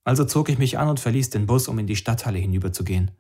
Also 0.05 0.25
zog 0.25 0.49
ich 0.49 0.59
mich 0.59 0.79
an 0.79 0.91
und 0.91 1.01
verließ 1.01 1.31
den 1.31 1.47
Bus, 1.47 1.67
um 1.67 1.81
in 1.81 1.89
die 1.89 1.97
Stadthalle 1.97 2.39
hinüberzugehen. 2.39 3.11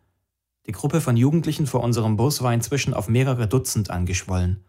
Die 0.67 0.73
Gruppe 0.73 1.01
von 1.01 1.17
Jugendlichen 1.17 1.67
vor 1.67 1.83
unserem 1.83 2.17
Bus 2.17 2.41
war 2.41 2.55
inzwischen 2.55 2.95
auf 2.95 3.09
mehrere 3.09 3.49
Dutzend 3.49 3.91
angeschwollen. 3.91 4.65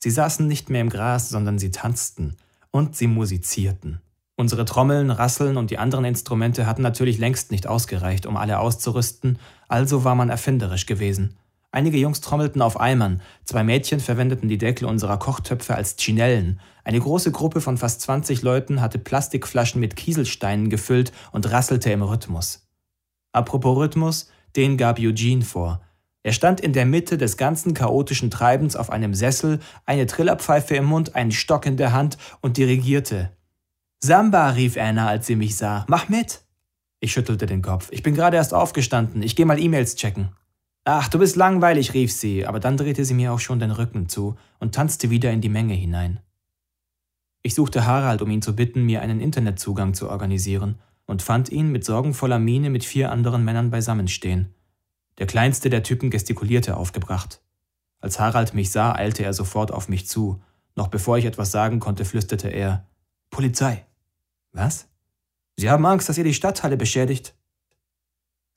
Sie 0.00 0.10
saßen 0.10 0.48
nicht 0.48 0.70
mehr 0.70 0.80
im 0.80 0.90
Gras, 0.90 1.28
sondern 1.28 1.60
sie 1.60 1.70
tanzten 1.70 2.36
und 2.72 2.96
sie 2.96 3.06
musizierten. 3.06 4.00
Unsere 4.40 4.64
Trommeln, 4.64 5.10
Rasseln 5.10 5.58
und 5.58 5.70
die 5.70 5.76
anderen 5.76 6.06
Instrumente 6.06 6.64
hatten 6.64 6.80
natürlich 6.80 7.18
längst 7.18 7.50
nicht 7.50 7.66
ausgereicht, 7.66 8.24
um 8.24 8.38
alle 8.38 8.58
auszurüsten, 8.58 9.38
also 9.68 10.04
war 10.04 10.14
man 10.14 10.30
erfinderisch 10.30 10.86
gewesen. 10.86 11.36
Einige 11.72 11.98
Jungs 11.98 12.22
trommelten 12.22 12.62
auf 12.62 12.80
Eimern, 12.80 13.20
zwei 13.44 13.64
Mädchen 13.64 14.00
verwendeten 14.00 14.48
die 14.48 14.56
Deckel 14.56 14.86
unserer 14.86 15.18
Kochtöpfe 15.18 15.74
als 15.74 15.96
Chinellen, 15.98 16.58
eine 16.84 17.00
große 17.00 17.32
Gruppe 17.32 17.60
von 17.60 17.76
fast 17.76 18.00
20 18.00 18.40
Leuten 18.40 18.80
hatte 18.80 18.98
Plastikflaschen 18.98 19.78
mit 19.78 19.94
Kieselsteinen 19.94 20.70
gefüllt 20.70 21.12
und 21.32 21.52
rasselte 21.52 21.92
im 21.92 22.00
Rhythmus. 22.00 22.66
Apropos 23.32 23.76
Rhythmus, 23.76 24.30
den 24.56 24.78
gab 24.78 24.98
Eugene 24.98 25.42
vor. 25.42 25.82
Er 26.22 26.32
stand 26.32 26.62
in 26.62 26.72
der 26.72 26.86
Mitte 26.86 27.18
des 27.18 27.36
ganzen 27.36 27.74
chaotischen 27.74 28.30
Treibens 28.30 28.74
auf 28.74 28.88
einem 28.88 29.12
Sessel, 29.12 29.60
eine 29.84 30.06
Trillerpfeife 30.06 30.76
im 30.76 30.86
Mund, 30.86 31.14
einen 31.14 31.30
Stock 31.30 31.66
in 31.66 31.76
der 31.76 31.92
Hand 31.92 32.16
und 32.40 32.56
dirigierte. 32.56 33.32
Samba, 34.02 34.50
rief 34.50 34.76
Anna, 34.78 35.08
als 35.08 35.26
sie 35.26 35.36
mich 35.36 35.56
sah. 35.56 35.84
Mach 35.88 36.08
mit! 36.08 36.42
Ich 37.00 37.12
schüttelte 37.12 37.46
den 37.46 37.62
Kopf. 37.62 37.88
Ich 37.92 38.02
bin 38.02 38.14
gerade 38.14 38.36
erst 38.36 38.54
aufgestanden. 38.54 39.22
Ich 39.22 39.36
gehe 39.36 39.46
mal 39.46 39.60
E-Mails 39.60 39.96
checken. 39.96 40.30
Ach, 40.84 41.08
du 41.08 41.18
bist 41.18 41.36
langweilig, 41.36 41.92
rief 41.92 42.12
sie, 42.12 42.46
aber 42.46 42.60
dann 42.60 42.76
drehte 42.76 43.04
sie 43.04 43.14
mir 43.14 43.32
auch 43.32 43.40
schon 43.40 43.58
den 43.58 43.70
Rücken 43.70 44.08
zu 44.08 44.36
und 44.58 44.74
tanzte 44.74 45.10
wieder 45.10 45.30
in 45.30 45.42
die 45.42 45.50
Menge 45.50 45.74
hinein. 45.74 46.20
Ich 47.42 47.54
suchte 47.54 47.86
Harald, 47.86 48.22
um 48.22 48.30
ihn 48.30 48.42
zu 48.42 48.56
bitten, 48.56 48.84
mir 48.84 49.02
einen 49.02 49.20
Internetzugang 49.20 49.94
zu 49.94 50.08
organisieren, 50.08 50.78
und 51.06 51.22
fand 51.22 51.48
ihn 51.48 51.72
mit 51.72 51.84
sorgenvoller 51.84 52.38
Miene 52.38 52.70
mit 52.70 52.84
vier 52.84 53.10
anderen 53.10 53.44
Männern 53.44 53.70
beisammenstehen. 53.70 54.54
Der 55.18 55.26
kleinste 55.26 55.68
der 55.68 55.82
Typen 55.82 56.08
gestikulierte 56.08 56.76
aufgebracht. 56.76 57.42
Als 58.00 58.18
Harald 58.20 58.54
mich 58.54 58.70
sah, 58.70 58.92
eilte 58.92 59.24
er 59.24 59.34
sofort 59.34 59.72
auf 59.72 59.88
mich 59.88 60.06
zu. 60.06 60.42
Noch 60.76 60.88
bevor 60.88 61.18
ich 61.18 61.24
etwas 61.24 61.50
sagen 61.50 61.80
konnte, 61.80 62.04
flüsterte 62.04 62.48
er 62.48 62.86
Polizei. 63.30 63.84
Was? 64.52 64.88
Sie 65.56 65.70
haben 65.70 65.86
Angst, 65.86 66.08
dass 66.08 66.18
ihr 66.18 66.24
die 66.24 66.34
Stadthalle 66.34 66.76
beschädigt? 66.76 67.34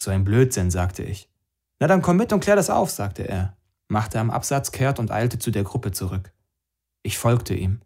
So 0.01 0.11
ein 0.11 0.23
Blödsinn, 0.23 0.71
sagte 0.71 1.03
ich. 1.03 1.29
Na 1.79 1.87
dann 1.87 2.01
komm 2.01 2.17
mit 2.17 2.31
und 2.33 2.39
klär 2.39 2.55
das 2.55 2.69
auf, 2.69 2.91
sagte 2.91 3.27
er, 3.27 3.57
machte 3.87 4.19
am 4.19 4.31
Absatz 4.31 4.71
kehrt 4.71 4.99
und 4.99 5.11
eilte 5.11 5.39
zu 5.39 5.51
der 5.51 5.63
Gruppe 5.63 5.91
zurück. 5.91 6.33
Ich 7.03 7.17
folgte 7.17 7.53
ihm. 7.53 7.81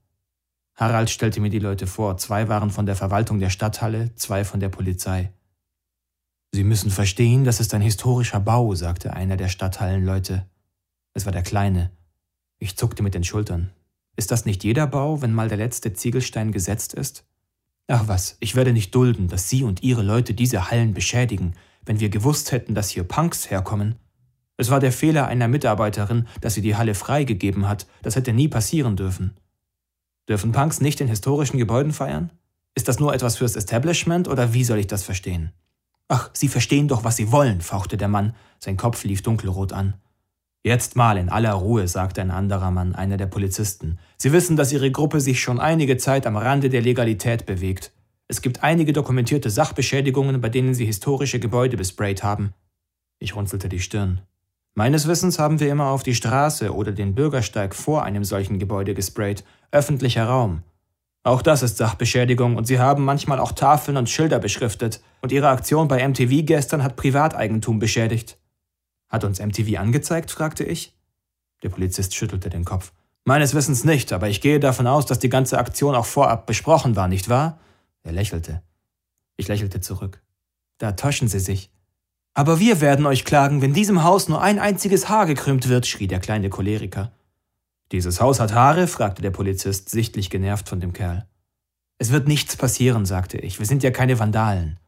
Harald 0.76 1.10
stellte 1.10 1.42
mir 1.42 1.50
die 1.50 1.60
Leute 1.60 1.88
vor, 1.88 2.18
zwei 2.18 2.48
waren 2.48 2.70
von 2.70 2.86
der 2.86 2.96
Verwaltung 2.96 3.40
der 3.40 3.50
Stadthalle, 3.50 4.14
zwei 4.16 4.46
von 4.46 4.60
der 4.60 4.70
Polizei. 4.70 5.34
Sie 6.52 6.64
müssen 6.64 6.92
verstehen, 6.92 7.44
das 7.44 7.60
ist 7.60 7.74
ein 7.74 7.82
historischer 7.82 8.40
Bau, 8.40 8.74
sagte 8.76 9.14
einer 9.14 9.38
der 9.38 9.50
Stadthallenleute. 9.50 10.48
Es 11.14 11.26
war 11.26 11.34
der 11.34 11.42
Kleine. 11.42 11.92
Ich 12.60 12.78
zuckte 12.78 13.02
mit 13.04 13.16
den 13.16 13.24
Schultern. 13.24 13.72
Ist 14.16 14.32
das 14.32 14.46
nicht 14.46 14.64
jeder 14.64 14.88
Bau, 14.88 15.22
wenn 15.22 15.34
mal 15.34 15.50
der 15.50 15.58
letzte 15.58 15.94
Ziegelstein 15.94 16.52
gesetzt 16.52 16.94
ist? 16.94 17.26
Ach 17.88 18.08
was, 18.08 18.38
ich 18.42 18.56
werde 18.56 18.74
nicht 18.74 18.94
dulden, 18.94 19.28
dass 19.30 19.50
Sie 19.50 19.64
und 19.64 19.82
Ihre 19.82 20.04
Leute 20.04 20.34
diese 20.34 20.70
Hallen 20.70 20.94
beschädigen, 20.94 21.54
wenn 21.86 22.00
wir 22.00 22.10
gewusst 22.10 22.52
hätten, 22.52 22.76
dass 22.76 22.90
hier 22.90 23.04
Punks 23.04 23.50
herkommen. 23.50 23.96
Es 24.58 24.70
war 24.70 24.80
der 24.80 24.92
Fehler 24.92 25.28
einer 25.28 25.48
Mitarbeiterin, 25.48 26.28
dass 26.42 26.56
sie 26.56 26.62
die 26.62 26.76
Halle 26.76 26.96
freigegeben 26.96 27.70
hat, 27.70 27.88
das 28.02 28.16
hätte 28.16 28.34
nie 28.34 28.48
passieren 28.48 28.96
dürfen. 28.96 29.38
Dürfen 30.28 30.52
Punks 30.52 30.82
nicht 30.82 31.00
in 31.00 31.08
historischen 31.08 31.58
Gebäuden 31.60 31.94
feiern? 31.94 32.32
Ist 32.76 32.88
das 32.88 33.00
nur 33.00 33.14
etwas 33.14 33.38
fürs 33.38 33.56
Establishment 33.56 34.28
oder 34.28 34.54
wie 34.54 34.64
soll 34.64 34.80
ich 34.80 34.88
das 34.88 35.04
verstehen? 35.04 35.52
Ach, 36.10 36.30
Sie 36.34 36.48
verstehen 36.48 36.88
doch, 36.88 37.04
was 37.04 37.16
Sie 37.16 37.32
wollen, 37.32 37.62
fauchte 37.62 37.98
der 37.98 38.08
Mann. 38.08 38.34
Sein 38.60 38.78
Kopf 38.78 39.04
lief 39.04 39.22
dunkelrot 39.22 39.74
an. 39.74 39.94
Jetzt 40.68 40.98
mal 40.98 41.18
in 41.18 41.30
aller 41.30 41.54
Ruhe, 41.54 41.88
sagte 41.88 42.20
ein 42.20 42.30
anderer 42.30 42.72
Mann, 42.72 42.94
einer 42.94 43.16
der 43.16 43.28
Polizisten. 43.28 44.00
Sie 44.18 44.34
wissen, 44.34 44.58
dass 44.58 44.74
Ihre 44.74 44.92
Gruppe 44.92 45.22
sich 45.22 45.40
schon 45.40 45.62
einige 45.62 45.96
Zeit 45.96 46.28
am 46.28 46.36
Rande 46.36 46.68
der 46.68 46.82
Legalität 46.82 47.46
bewegt. 47.46 47.94
Es 48.28 48.42
gibt 48.42 48.64
einige 48.64 48.92
dokumentierte 48.92 49.50
Sachbeschädigungen, 49.50 50.42
bei 50.42 50.50
denen 50.50 50.74
Sie 50.74 50.86
historische 50.86 51.40
Gebäude 51.40 51.78
besprayt 51.78 52.22
haben. 52.22 52.54
Ich 53.18 53.34
runzelte 53.34 53.70
die 53.70 53.80
Stirn. 53.80 54.20
Meines 54.76 55.08
Wissens 55.08 55.40
haben 55.40 55.62
wir 55.62 55.72
immer 55.72 55.86
auf 55.86 56.04
die 56.04 56.16
Straße 56.16 56.76
oder 56.76 56.92
den 56.92 57.16
Bürgersteig 57.16 57.74
vor 57.74 58.04
einem 58.04 58.26
solchen 58.26 58.60
Gebäude 58.60 58.94
gesprayt, 58.94 59.46
öffentlicher 59.72 60.26
Raum. 60.26 60.64
Auch 61.24 61.42
das 61.42 61.64
ist 61.64 61.78
Sachbeschädigung 61.78 62.58
und 62.58 62.68
sie 62.68 62.78
haben 62.78 63.06
manchmal 63.06 63.40
auch 63.40 63.54
Tafeln 63.54 63.96
und 63.96 64.10
Schilder 64.10 64.40
beschriftet 64.40 65.00
und 65.22 65.32
ihre 65.32 65.48
Aktion 65.48 65.88
bei 65.88 66.06
MTV 66.06 66.46
gestern 66.46 66.84
hat 66.84 66.98
Privateigentum 66.98 67.80
beschädigt. 67.80 68.38
Hat 69.10 69.24
uns 69.24 69.40
MTV 69.40 69.80
angezeigt? 69.80 70.32
fragte 70.32 70.64
ich. 70.64 70.94
Der 71.64 71.70
Polizist 71.70 72.16
schüttelte 72.16 72.50
den 72.50 72.66
Kopf. 72.66 72.92
Meines 73.24 73.54
Wissens 73.54 73.84
nicht, 73.84 74.14
aber 74.14 74.30
ich 74.30 74.42
gehe 74.42 74.60
davon 74.60 74.88
aus, 74.88 75.06
dass 75.06 75.20
die 75.20 75.30
ganze 75.30 75.58
Aktion 75.58 75.96
auch 75.96 76.06
vorab 76.06 76.46
besprochen 76.46 76.96
war, 76.96 77.08
nicht 77.08 77.30
wahr? 77.30 77.60
Er 78.04 78.14
lächelte. 78.14 78.62
Ich 79.36 79.48
lächelte 79.48 79.82
zurück. 79.82 80.22
Da 80.78 80.94
täuschen 80.94 81.28
Sie 81.28 81.40
sich. 81.40 81.70
Aber 82.34 82.60
wir 82.60 82.82
werden 82.82 83.06
euch 83.06 83.26
klagen, 83.26 83.62
wenn 83.62 83.74
diesem 83.74 84.04
Haus 84.04 84.30
nur 84.30 84.42
ein 84.42 84.60
einziges 84.60 85.10
Haar 85.10 85.26
gekrümmt 85.26 85.68
wird, 85.68 85.88
schrie 85.88 86.08
der 86.08 86.20
kleine 86.20 86.50
Choleriker. 86.50 87.12
Dieses 87.92 88.22
Haus 88.22 88.40
hat 88.40 88.54
Haare? 88.54 88.88
fragte 88.88 89.22
der 89.22 89.32
Polizist, 89.32 89.90
sichtlich 89.90 90.30
genervt 90.30 90.70
von 90.70 90.80
dem 90.80 90.94
Kerl. 90.94 91.28
Es 91.98 92.12
wird 92.12 92.28
nichts 92.28 92.56
passieren, 92.56 93.06
sagte 93.06 93.38
ich. 93.38 93.60
Wir 93.60 93.66
sind 93.66 93.82
ja 93.82 93.92
keine 93.92 94.20
Vandalen. 94.20 94.80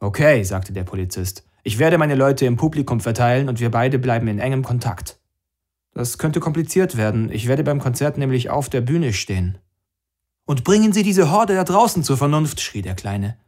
Okay, 0.00 0.42
sagte 0.42 0.72
der 0.72 0.84
Polizist. 0.84 1.44
Ich 1.66 1.78
werde 1.78 1.96
meine 1.96 2.14
Leute 2.14 2.44
im 2.44 2.56
Publikum 2.56 3.00
verteilen 3.00 3.48
und 3.48 3.58
wir 3.58 3.70
beide 3.70 3.98
bleiben 3.98 4.28
in 4.28 4.38
engem 4.38 4.62
Kontakt. 4.62 5.18
Das 5.94 6.18
könnte 6.18 6.38
kompliziert 6.38 6.98
werden. 6.98 7.32
Ich 7.32 7.48
werde 7.48 7.64
beim 7.64 7.80
Konzert 7.80 8.18
nämlich 8.18 8.50
auf 8.50 8.68
der 8.68 8.82
Bühne 8.82 9.14
stehen. 9.14 9.56
Und 10.44 10.62
bringen 10.62 10.92
Sie 10.92 11.02
diese 11.02 11.30
Horde 11.30 11.54
da 11.54 11.64
draußen 11.64 12.02
zur 12.02 12.18
Vernunft, 12.18 12.60
schrie 12.60 12.82
der 12.82 12.94
Kleine. 12.94 13.38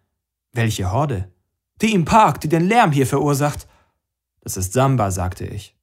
Welche 0.54 0.90
Horde? 0.90 1.30
Die 1.82 1.92
im 1.92 2.06
Park, 2.06 2.40
die 2.40 2.49
den 2.49 2.66
Lärm 2.66 2.90
hier 2.90 3.06
verursacht. 3.06 3.68
Das 4.40 4.56
ist 4.56 4.73
Samba, 4.73 5.11
sagte 5.11 5.44
ich. 5.44 5.76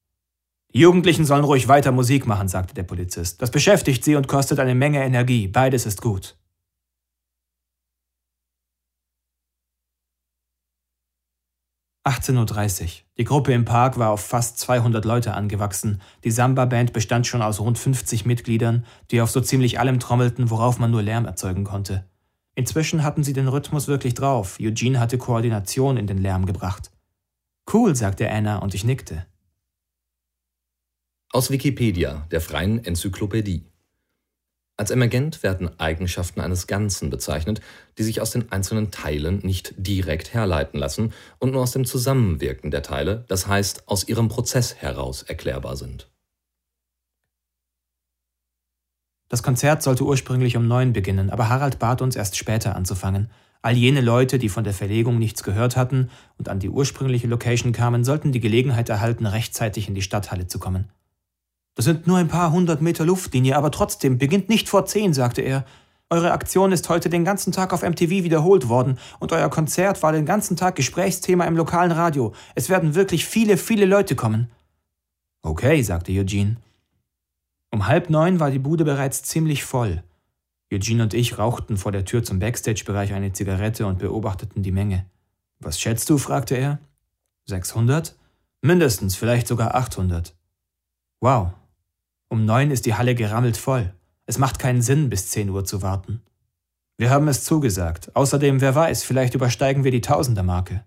Die 0.73 0.79
Jugendlichen 0.79 1.25
sollen 1.25 1.43
ruhig 1.43 1.67
weiter 1.67 1.91
Musik 1.91 2.25
machen, 2.25 2.47
sagte 2.47 2.73
der 2.73 2.81
Polizist. 2.81 3.43
Das 3.43 3.51
beschäftigt 3.51 4.03
sie 4.03 4.15
und 4.15 4.27
kostet 4.27 4.59
eine 4.59 4.73
Menge 4.73 5.03
Energie. 5.03 5.47
Beides 5.47 5.85
ist 5.85 6.01
gut. 6.01 6.35
18.30 12.05 12.81
Uhr. 12.81 12.89
Die 13.17 13.23
Gruppe 13.23 13.53
im 13.53 13.63
Park 13.63 13.97
war 13.97 14.09
auf 14.09 14.25
fast 14.25 14.59
200 14.59 15.05
Leute 15.05 15.33
angewachsen. 15.33 16.01
Die 16.23 16.31
Samba-Band 16.31 16.91
bestand 16.91 17.27
schon 17.27 17.41
aus 17.41 17.61
rund 17.61 17.77
50 17.77 18.25
Mitgliedern, 18.25 18.85
die 19.11 19.21
auf 19.21 19.31
so 19.31 19.39
ziemlich 19.39 19.79
allem 19.79 19.99
trommelten, 19.99 20.49
worauf 20.49 20.79
man 20.79 20.91
nur 20.91 21.01
Lärm 21.01 21.25
erzeugen 21.25 21.63
konnte. 21.63 22.05
Inzwischen 22.55 23.03
hatten 23.03 23.23
sie 23.23 23.33
den 23.33 23.47
Rhythmus 23.47 23.87
wirklich 23.87 24.13
drauf. 24.13 24.57
Eugene 24.59 24.99
hatte 24.99 25.17
Koordination 25.17 25.97
in 25.97 26.07
den 26.07 26.17
Lärm 26.17 26.45
gebracht. 26.45 26.91
Cool, 27.71 27.95
sagte 27.95 28.29
Anna 28.29 28.57
und 28.57 28.73
ich 28.75 28.83
nickte. 28.83 29.25
Aus 31.31 31.49
Wikipedia, 31.49 32.27
der 32.31 32.41
freien 32.41 32.83
Enzyklopädie. 32.83 33.72
Als 34.75 34.89
emergent 34.89 35.43
werden 35.43 35.79
Eigenschaften 35.79 36.41
eines 36.41 36.65
Ganzen 36.65 37.11
bezeichnet, 37.11 37.61
die 37.99 38.03
sich 38.03 38.21
aus 38.21 38.31
den 38.31 38.51
einzelnen 38.51 38.89
Teilen 38.89 39.39
nicht 39.43 39.75
direkt 39.77 40.33
herleiten 40.33 40.79
lassen 40.79 41.13
und 41.37 41.51
nur 41.51 41.61
aus 41.61 41.73
dem 41.73 41.85
Zusammenwirken 41.85 42.71
der 42.71 42.81
Teile, 42.81 43.23
das 43.27 43.45
heißt 43.45 43.87
aus 43.87 44.07
ihrem 44.07 44.29
Prozess 44.29 44.75
heraus 44.75 45.21
erklärbar 45.21 45.75
sind. 45.75 46.09
Das 49.29 49.43
Konzert 49.43 49.83
sollte 49.83 50.05
ursprünglich 50.05 50.57
um 50.57 50.67
neun 50.67 50.91
beginnen, 50.93 51.29
aber 51.29 51.49
Harald 51.49 51.77
bat 51.77 52.01
uns 52.01 52.15
erst 52.15 52.35
später 52.35 52.75
anzufangen. 52.75 53.29
All 53.61 53.75
jene 53.75 54.01
Leute, 54.01 54.39
die 54.39 54.49
von 54.49 54.63
der 54.63 54.73
Verlegung 54.73 55.19
nichts 55.19 55.43
gehört 55.43 55.77
hatten 55.77 56.09
und 56.37 56.49
an 56.49 56.59
die 56.59 56.69
ursprüngliche 56.69 57.27
Location 57.27 57.73
kamen, 57.73 58.03
sollten 58.03 58.31
die 58.31 58.39
Gelegenheit 58.39 58.89
erhalten, 58.89 59.25
rechtzeitig 59.25 59.87
in 59.87 59.95
die 59.95 60.01
Stadthalle 60.01 60.47
zu 60.47 60.59
kommen. 60.59 60.89
Das 61.75 61.85
sind 61.85 62.05
nur 62.07 62.17
ein 62.17 62.27
paar 62.27 62.51
hundert 62.51 62.81
Meter 62.81 63.05
Luftlinie, 63.05 63.57
aber 63.57 63.71
trotzdem, 63.71 64.17
beginnt 64.17 64.49
nicht 64.49 64.69
vor 64.69 64.85
zehn, 64.85 65.13
sagte 65.13 65.41
er. 65.41 65.65
Eure 66.09 66.31
Aktion 66.31 66.71
ist 66.71 66.89
heute 66.89 67.09
den 67.09 67.25
ganzen 67.25 67.51
Tag 67.51 67.73
auf 67.73 67.81
MTV 67.81 68.09
wiederholt 68.09 68.69
worden 68.69 68.99
und 69.19 69.31
euer 69.31 69.49
Konzert 69.49 70.03
war 70.03 70.11
den 70.11 70.27
ganzen 70.27 70.55
Tag 70.55 70.75
Gesprächsthema 70.75 71.45
im 71.45 71.57
lokalen 71.57 71.91
Radio. 71.91 72.33
Es 72.53 72.69
werden 72.69 72.93
wirklich 72.93 73.25
viele, 73.25 73.57
viele 73.57 73.85
Leute 73.85 74.15
kommen. 74.15 74.51
Okay, 75.41 75.81
sagte 75.81 76.11
Eugene. 76.11 76.57
Um 77.71 77.87
halb 77.87 78.11
neun 78.11 78.39
war 78.39 78.51
die 78.51 78.59
Bude 78.59 78.85
bereits 78.85 79.23
ziemlich 79.23 79.63
voll. 79.63 80.03
Eugene 80.71 81.03
und 81.03 81.15
ich 81.15 81.39
rauchten 81.39 81.77
vor 81.77 81.91
der 81.91 82.05
Tür 82.05 82.23
zum 82.23 82.37
Backstage-Bereich 82.37 83.13
eine 83.13 83.33
Zigarette 83.33 83.87
und 83.87 83.97
beobachteten 83.97 84.61
die 84.61 84.71
Menge. 84.71 85.05
Was 85.59 85.79
schätzt 85.79 86.09
du? 86.11 86.19
fragte 86.19 86.55
er. 86.55 86.77
600? 87.45 88.15
Mindestens, 88.61 89.15
vielleicht 89.15 89.47
sogar 89.47 89.73
800. 89.73 90.35
Wow, 91.19 91.53
um 92.29 92.45
neun 92.45 92.71
ist 92.71 92.85
die 92.85 92.95
Halle 92.95 93.15
gerammelt 93.15 93.57
voll. 93.57 93.93
Es 94.25 94.37
macht 94.37 94.59
keinen 94.59 94.81
Sinn, 94.81 95.09
bis 95.09 95.29
zehn 95.29 95.49
Uhr 95.49 95.65
zu 95.65 95.81
warten. 95.81 96.21
Wir 96.97 97.09
haben 97.09 97.27
es 97.27 97.43
zugesagt. 97.43 98.15
Außerdem, 98.15 98.61
wer 98.61 98.75
weiß, 98.75 99.03
vielleicht 99.03 99.35
übersteigen 99.35 99.83
wir 99.83 99.91
die 99.91 100.01
Tausendermarke. 100.01 100.83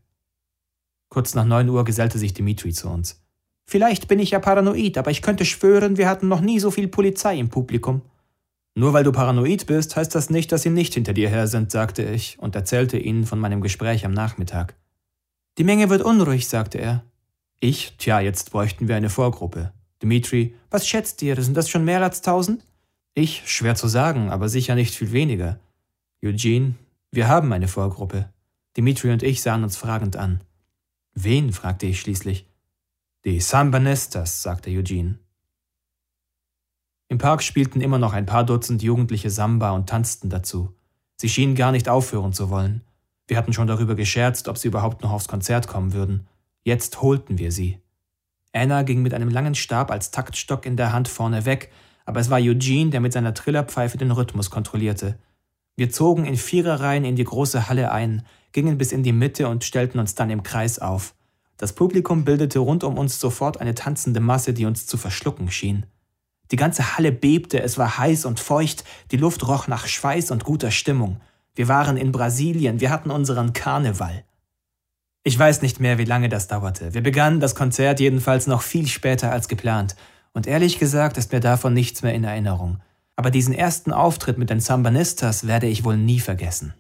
Kurz 1.09 1.35
nach 1.35 1.45
neun 1.45 1.69
Uhr 1.69 1.85
gesellte 1.85 2.19
sich 2.19 2.35
Dimitri 2.35 2.73
zu 2.73 2.89
uns. 2.89 3.23
Vielleicht 3.69 4.07
bin 4.07 4.21
ich 4.21 4.31
ja 4.31 4.39
paranoid, 4.39 4.97
aber 4.97 5.11
ich 5.11 5.23
könnte 5.23 5.45
schwören, 5.45 5.97
wir 5.97 6.09
hatten 6.09 6.29
noch 6.29 6.41
nie 6.41 6.61
so 6.61 6.71
viel 6.71 6.89
Polizei 6.89 7.39
im 7.39 7.49
Publikum. 7.49 8.03
Nur 8.77 8.93
weil 8.93 9.05
du 9.05 9.11
paranoid 9.11 9.67
bist, 9.67 9.97
heißt 9.97 10.15
das 10.15 10.31
nicht, 10.31 10.53
dass 10.53 10.63
sie 10.63 10.71
nicht 10.71 10.95
hinter 10.95 11.15
dir 11.15 11.29
her 11.29 11.49
sind, 11.49 11.71
sagte 11.71 12.03
ich 12.03 12.39
und 12.39 12.55
erzählte 12.55 12.99
ihnen 12.99 13.25
von 13.25 13.41
meinem 13.41 13.61
Gespräch 13.61 14.05
am 14.05 14.13
Nachmittag. 14.13 14.77
Die 15.59 15.65
Menge 15.65 15.89
wird 15.89 16.03
unruhig, 16.03 16.47
sagte 16.47 16.79
er. 16.79 17.03
Ich, 17.59 17.97
tja, 17.97 18.21
jetzt 18.21 18.53
bräuchten 18.53 18.87
wir 18.87 18.97
eine 18.97 19.09
Vorgruppe. 19.09 19.73
Dimitri, 20.03 20.55
was 20.71 20.87
schätzt 20.87 21.23
ihr? 21.23 21.41
Sind 21.41 21.57
das 21.57 21.69
schon 21.69 21.85
mehr 21.85 22.03
als 22.03 22.23
tausend? 22.23 22.65
Ich, 23.15 23.43
schwer 23.47 23.75
zu 23.75 23.89
sagen, 23.89 24.31
aber 24.31 24.49
sicher 24.49 24.75
nicht 24.75 24.95
viel 24.95 25.13
weniger. 25.13 25.59
Eugene, 26.23 26.75
wir 27.11 27.29
haben 27.29 27.53
eine 27.53 27.69
Vorgruppe. 27.69 28.31
Dimitri 28.77 29.11
und 29.11 29.23
ich 29.23 29.41
sahen 29.41 29.65
uns 29.65 29.77
fragend 29.77 30.17
an. 30.17 30.43
Wen? 31.15 31.53
fragte 31.53 31.87
ich 31.87 32.01
schließlich. 32.01 32.47
Die 33.25 33.41
Sambanistas, 33.41 34.43
sagte 34.43 34.71
Eugene. 34.71 35.19
Im 37.09 37.19
Park 37.19 37.43
spielten 37.43 37.81
immer 37.81 37.99
noch 37.99 38.13
ein 38.13 38.27
paar 38.27 38.45
Dutzend 38.45 38.83
Jugendliche 38.83 39.31
Samba 39.31 39.71
und 39.71 39.89
tanzten 39.89 40.29
dazu. 40.29 40.75
Sie 41.17 41.29
schienen 41.29 41.55
gar 41.55 41.73
nicht 41.73 41.89
aufhören 41.89 42.33
zu 42.33 42.51
wollen. 42.51 42.83
Wir 43.27 43.37
hatten 43.39 43.53
schon 43.53 43.67
darüber 43.67 43.95
gescherzt, 43.95 44.49
ob 44.49 44.59
sie 44.59 44.69
überhaupt 44.69 45.03
noch 45.03 45.13
aufs 45.13 45.29
Konzert 45.29 45.69
kommen 45.69 45.93
würden. 45.93 46.27
Jetzt 46.65 47.01
holten 47.01 47.39
wir 47.39 47.53
sie. 47.53 47.81
Anna 48.57 48.83
ging 48.83 49.03
mit 49.03 49.15
einem 49.15 49.29
langen 49.29 49.55
Stab 49.55 49.91
als 49.91 50.11
Taktstock 50.11 50.67
in 50.67 50.77
der 50.77 50.93
Hand 50.93 51.09
vorne 51.09 51.45
weg, 51.45 51.71
aber 52.05 52.21
es 52.21 52.31
war 52.31 52.39
Eugene, 52.39 52.91
der 52.91 53.01
mit 53.01 53.13
seiner 53.13 53.35
Trillerpfeife 53.35 53.99
den 53.99 54.11
Rhythmus 54.11 54.51
kontrollierte. 54.51 55.19
Wir 55.77 55.91
zogen 55.91 56.25
in 56.25 56.37
Viererreihen 56.37 57.05
in 57.05 57.17
die 57.17 57.25
große 57.25 57.69
Halle 57.69 57.93
ein, 57.93 58.23
gingen 58.53 58.79
bis 58.79 58.93
in 58.93 59.03
die 59.03 59.13
Mitte 59.13 59.49
und 59.49 59.65
stellten 59.65 60.01
uns 60.01 60.15
dann 60.15 60.31
im 60.31 60.43
Kreis 60.43 60.79
auf. 60.79 61.15
Das 61.59 61.75
Publikum 61.75 62.25
bildete 62.25 62.59
rund 62.59 62.85
um 62.85 62.97
uns 62.97 63.21
sofort 63.21 63.61
eine 63.61 63.75
tanzende 63.75 64.21
Masse, 64.21 64.55
die 64.55 64.65
uns 64.65 64.87
zu 64.87 64.97
verschlucken 64.97 65.51
schien. 65.51 65.85
Die 66.51 66.57
ganze 66.57 66.97
Halle 66.97 67.13
bebte, 67.13 67.63
es 67.63 67.77
war 67.77 67.99
heiß 67.99 68.25
und 68.25 68.41
feucht, 68.41 68.85
die 69.11 69.17
Luft 69.17 69.47
roch 69.47 69.67
nach 69.69 69.87
Schweiß 69.87 70.31
und 70.31 70.45
guter 70.45 70.71
Stimmung. 70.71 71.21
Wir 71.55 71.69
waren 71.69 71.97
in 71.97 72.13
Brasilien, 72.13 72.81
wir 72.81 72.91
hatten 72.91 73.11
unseren 73.11 73.53
Karneval. 73.53 74.25
Ich 75.27 75.37
weiß 75.37 75.61
nicht 75.61 75.81
mehr, 75.81 75.99
wie 75.99 76.05
lange 76.05 76.29
das 76.29 76.47
dauerte. 76.47 76.95
Wir 76.95 77.03
begannen 77.03 77.41
das 77.41 77.57
Konzert 77.57 77.99
jedenfalls 77.99 78.47
noch 78.47 78.63
viel 78.63 78.87
später 78.87 79.33
als 79.33 79.49
geplant. 79.49 79.97
Und 80.33 80.47
ehrlich 80.47 80.79
gesagt 80.79 81.19
ist 81.19 81.33
mir 81.33 81.41
davon 81.41 81.75
nichts 81.75 82.05
mehr 82.05 82.15
in 82.15 82.23
Erinnerung. 82.23 82.81
Aber 83.17 83.33
diesen 83.33 83.53
ersten 83.53 83.93
Auftritt 83.93 84.39
mit 84.39 84.51
den 84.51 84.61
Sambanistas 84.61 85.49
werde 85.49 85.67
ich 85.67 85.83
wohl 85.83 85.97
nie 85.97 86.21
vergessen. 86.21 86.75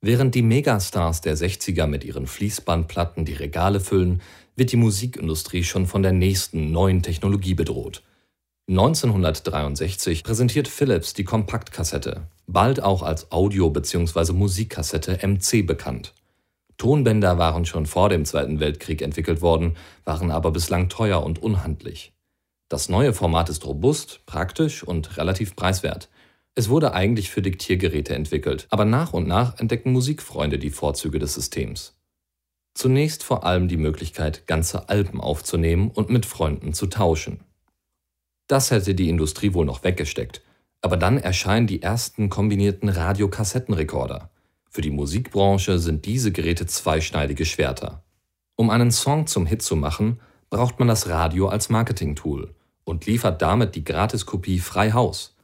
Während 0.00 0.36
die 0.36 0.42
Megastars 0.42 1.22
der 1.22 1.36
60er 1.36 1.88
mit 1.88 2.04
ihren 2.04 2.28
Fließbandplatten 2.28 3.24
die 3.24 3.34
Regale 3.34 3.80
füllen, 3.80 4.22
wird 4.54 4.70
die 4.70 4.76
Musikindustrie 4.76 5.64
schon 5.64 5.88
von 5.88 6.04
der 6.04 6.12
nächsten 6.12 6.70
neuen 6.70 7.02
Technologie 7.02 7.54
bedroht. 7.54 8.04
1963 8.68 10.22
präsentiert 10.22 10.68
Philips 10.68 11.14
die 11.14 11.24
Kompaktkassette, 11.24 12.28
bald 12.46 12.82
auch 12.82 13.02
als 13.02 13.32
Audio- 13.32 13.70
bzw. 13.70 14.34
Musikkassette 14.34 15.26
MC 15.26 15.66
bekannt. 15.66 16.12
Tonbänder 16.76 17.38
waren 17.38 17.64
schon 17.64 17.86
vor 17.86 18.10
dem 18.10 18.26
Zweiten 18.26 18.60
Weltkrieg 18.60 19.00
entwickelt 19.00 19.40
worden, 19.40 19.78
waren 20.04 20.30
aber 20.30 20.50
bislang 20.50 20.90
teuer 20.90 21.22
und 21.22 21.42
unhandlich. 21.42 22.12
Das 22.68 22.90
neue 22.90 23.14
Format 23.14 23.48
ist 23.48 23.64
robust, 23.64 24.20
praktisch 24.26 24.84
und 24.84 25.16
relativ 25.16 25.56
preiswert. 25.56 26.10
Es 26.54 26.68
wurde 26.68 26.92
eigentlich 26.92 27.30
für 27.30 27.40
Diktiergeräte 27.40 28.14
entwickelt, 28.14 28.66
aber 28.68 28.84
nach 28.84 29.14
und 29.14 29.26
nach 29.26 29.58
entdecken 29.58 29.92
Musikfreunde 29.92 30.58
die 30.58 30.70
Vorzüge 30.70 31.18
des 31.18 31.32
Systems. 31.32 31.96
Zunächst 32.74 33.24
vor 33.24 33.44
allem 33.44 33.66
die 33.66 33.78
Möglichkeit, 33.78 34.46
ganze 34.46 34.90
Alben 34.90 35.22
aufzunehmen 35.22 35.90
und 35.90 36.10
mit 36.10 36.26
Freunden 36.26 36.74
zu 36.74 36.86
tauschen. 36.86 37.40
Das 38.48 38.70
hätte 38.70 38.94
die 38.94 39.08
Industrie 39.08 39.54
wohl 39.54 39.66
noch 39.66 39.84
weggesteckt. 39.84 40.42
Aber 40.80 40.96
dann 40.96 41.18
erscheinen 41.18 41.66
die 41.66 41.82
ersten 41.82 42.28
kombinierten 42.28 42.88
Radiokassettenrekorder. 42.88 44.30
Für 44.70 44.80
die 44.80 44.90
Musikbranche 44.90 45.78
sind 45.78 46.04
diese 46.04 46.32
Geräte 46.32 46.66
zweischneidige 46.66 47.44
Schwerter. 47.44 48.02
Um 48.56 48.70
einen 48.70 48.90
Song 48.90 49.26
zum 49.26 49.46
Hit 49.46 49.62
zu 49.62 49.76
machen, 49.76 50.20
braucht 50.50 50.78
man 50.78 50.88
das 50.88 51.08
Radio 51.08 51.48
als 51.48 51.68
Marketingtool 51.68 52.54
und 52.84 53.06
liefert 53.06 53.42
damit 53.42 53.74
die 53.74 53.84
Gratiskopie 53.84 54.58
frei 54.58 54.92
Haus. 54.92 55.36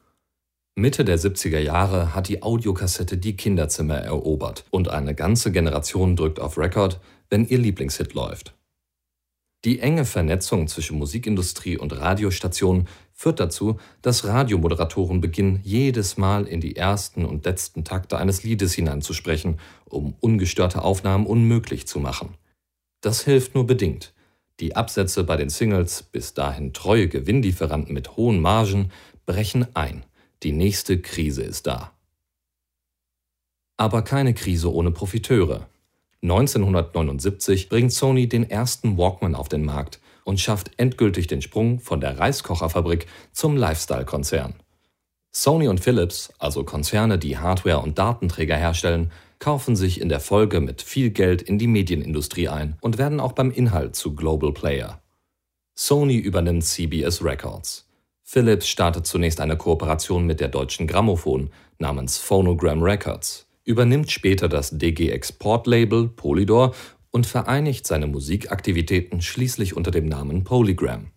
Mitte 0.76 1.04
der 1.04 1.18
70er 1.18 1.60
Jahre 1.60 2.14
hat 2.14 2.28
die 2.28 2.42
Audiokassette 2.42 3.16
die 3.16 3.36
Kinderzimmer 3.36 3.98
erobert 3.98 4.64
und 4.70 4.88
eine 4.88 5.14
ganze 5.14 5.52
Generation 5.52 6.16
drückt 6.16 6.40
auf 6.40 6.58
Record, 6.58 7.00
wenn 7.30 7.46
ihr 7.46 7.58
Lieblingshit 7.58 8.14
läuft. 8.14 8.54
Die 9.64 9.80
enge 9.80 10.04
Vernetzung 10.04 10.68
zwischen 10.68 10.98
Musikindustrie 10.98 11.78
und 11.78 11.98
Radiostationen 11.98 12.86
führt 13.14 13.40
dazu, 13.40 13.78
dass 14.02 14.26
Radiomoderatoren 14.26 15.22
beginnen, 15.22 15.60
jedes 15.62 16.18
Mal 16.18 16.46
in 16.46 16.60
die 16.60 16.76
ersten 16.76 17.24
und 17.24 17.46
letzten 17.46 17.82
Takte 17.82 18.18
eines 18.18 18.42
Liedes 18.42 18.74
hineinzusprechen, 18.74 19.58
um 19.86 20.14
ungestörte 20.20 20.82
Aufnahmen 20.82 21.26
unmöglich 21.26 21.86
zu 21.86 21.98
machen. 21.98 22.34
Das 23.00 23.24
hilft 23.24 23.54
nur 23.54 23.66
bedingt. 23.66 24.12
Die 24.60 24.76
Absätze 24.76 25.24
bei 25.24 25.36
den 25.36 25.48
Singles, 25.48 26.02
bis 26.02 26.34
dahin 26.34 26.74
treue 26.74 27.08
Gewinnlieferanten 27.08 27.94
mit 27.94 28.16
hohen 28.16 28.40
Margen, 28.40 28.90
brechen 29.24 29.66
ein. 29.74 30.04
Die 30.42 30.52
nächste 30.52 31.00
Krise 31.00 31.42
ist 31.42 31.66
da. 31.66 31.92
Aber 33.78 34.02
keine 34.02 34.34
Krise 34.34 34.72
ohne 34.72 34.90
Profiteure. 34.90 35.66
1979 36.24 37.68
bringt 37.68 37.92
Sony 37.92 38.26
den 38.26 38.48
ersten 38.48 38.96
Walkman 38.96 39.34
auf 39.34 39.50
den 39.50 39.62
Markt 39.62 40.00
und 40.24 40.40
schafft 40.40 40.70
endgültig 40.78 41.26
den 41.26 41.42
Sprung 41.42 41.80
von 41.80 42.00
der 42.00 42.18
Reiskocherfabrik 42.18 43.06
zum 43.32 43.58
Lifestyle-Konzern. 43.58 44.54
Sony 45.32 45.68
und 45.68 45.80
Philips, 45.80 46.32
also 46.38 46.64
Konzerne, 46.64 47.18
die 47.18 47.36
Hardware 47.36 47.80
und 47.80 47.98
Datenträger 47.98 48.56
herstellen, 48.56 49.12
kaufen 49.38 49.76
sich 49.76 50.00
in 50.00 50.08
der 50.08 50.20
Folge 50.20 50.60
mit 50.60 50.80
viel 50.80 51.10
Geld 51.10 51.42
in 51.42 51.58
die 51.58 51.66
Medienindustrie 51.66 52.48
ein 52.48 52.78
und 52.80 52.96
werden 52.96 53.20
auch 53.20 53.32
beim 53.32 53.50
Inhalt 53.50 53.94
zu 53.94 54.14
Global 54.14 54.54
Player. 54.54 55.02
Sony 55.74 56.16
übernimmt 56.16 56.64
CBS 56.64 57.22
Records. 57.22 57.86
Philips 58.22 58.66
startet 58.66 59.06
zunächst 59.06 59.42
eine 59.42 59.58
Kooperation 59.58 60.24
mit 60.24 60.40
der 60.40 60.48
deutschen 60.48 60.86
Grammophon 60.86 61.50
namens 61.78 62.16
Phonogram 62.16 62.82
Records, 62.82 63.46
übernimmt 63.64 64.10
später 64.10 64.48
das 64.48 64.70
DG 64.78 65.10
Export 65.10 65.66
Label 65.66 66.08
Polydor 66.08 66.74
und 67.10 67.26
vereinigt 67.26 67.86
seine 67.86 68.06
Musikaktivitäten 68.06 69.22
schließlich 69.22 69.76
unter 69.76 69.90
dem 69.90 70.06
Namen 70.06 70.44
Polygram. 70.44 71.10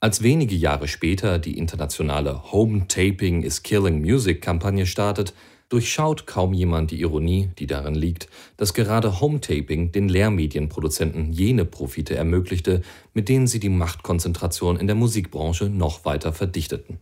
Als 0.00 0.22
wenige 0.22 0.54
Jahre 0.54 0.86
später 0.86 1.38
die 1.38 1.56
internationale 1.56 2.52
Home 2.52 2.86
Taping 2.88 3.42
is 3.42 3.62
Killing 3.62 4.00
Music 4.00 4.42
Kampagne 4.42 4.84
startet, 4.84 5.32
durchschaut 5.68 6.26
kaum 6.26 6.52
jemand 6.52 6.90
die 6.90 7.00
Ironie, 7.00 7.50
die 7.58 7.66
darin 7.66 7.94
liegt, 7.94 8.28
dass 8.56 8.74
gerade 8.74 9.20
Home-Taping 9.20 9.92
den 9.92 10.08
Lehrmedienproduzenten 10.08 11.32
jene 11.32 11.64
Profite 11.64 12.14
ermöglichte, 12.14 12.82
mit 13.12 13.28
denen 13.28 13.46
sie 13.46 13.60
die 13.60 13.70
Machtkonzentration 13.70 14.76
in 14.76 14.86
der 14.86 14.96
Musikbranche 14.96 15.68
noch 15.68 16.04
weiter 16.04 16.32
verdichteten. 16.32 17.00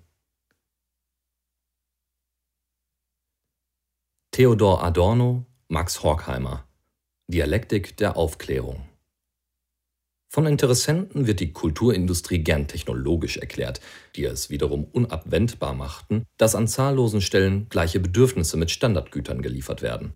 Theodor 4.34 4.82
Adorno, 4.82 5.44
Max 5.68 6.02
Horkheimer 6.02 6.66
Dialektik 7.28 7.98
der 7.98 8.16
Aufklärung 8.16 8.88
von 10.30 10.46
Interessenten 10.46 11.26
wird 11.26 11.38
die 11.40 11.52
Kulturindustrie 11.52 12.38
gern 12.38 12.66
technologisch 12.66 13.36
erklärt, 13.36 13.82
die 14.16 14.24
es 14.24 14.48
wiederum 14.48 14.84
unabwendbar 14.84 15.74
machten, 15.74 16.24
dass 16.38 16.54
an 16.54 16.66
zahllosen 16.66 17.20
Stellen 17.20 17.66
gleiche 17.68 18.00
Bedürfnisse 18.00 18.56
mit 18.56 18.70
Standardgütern 18.70 19.42
geliefert 19.42 19.82
werden. 19.82 20.14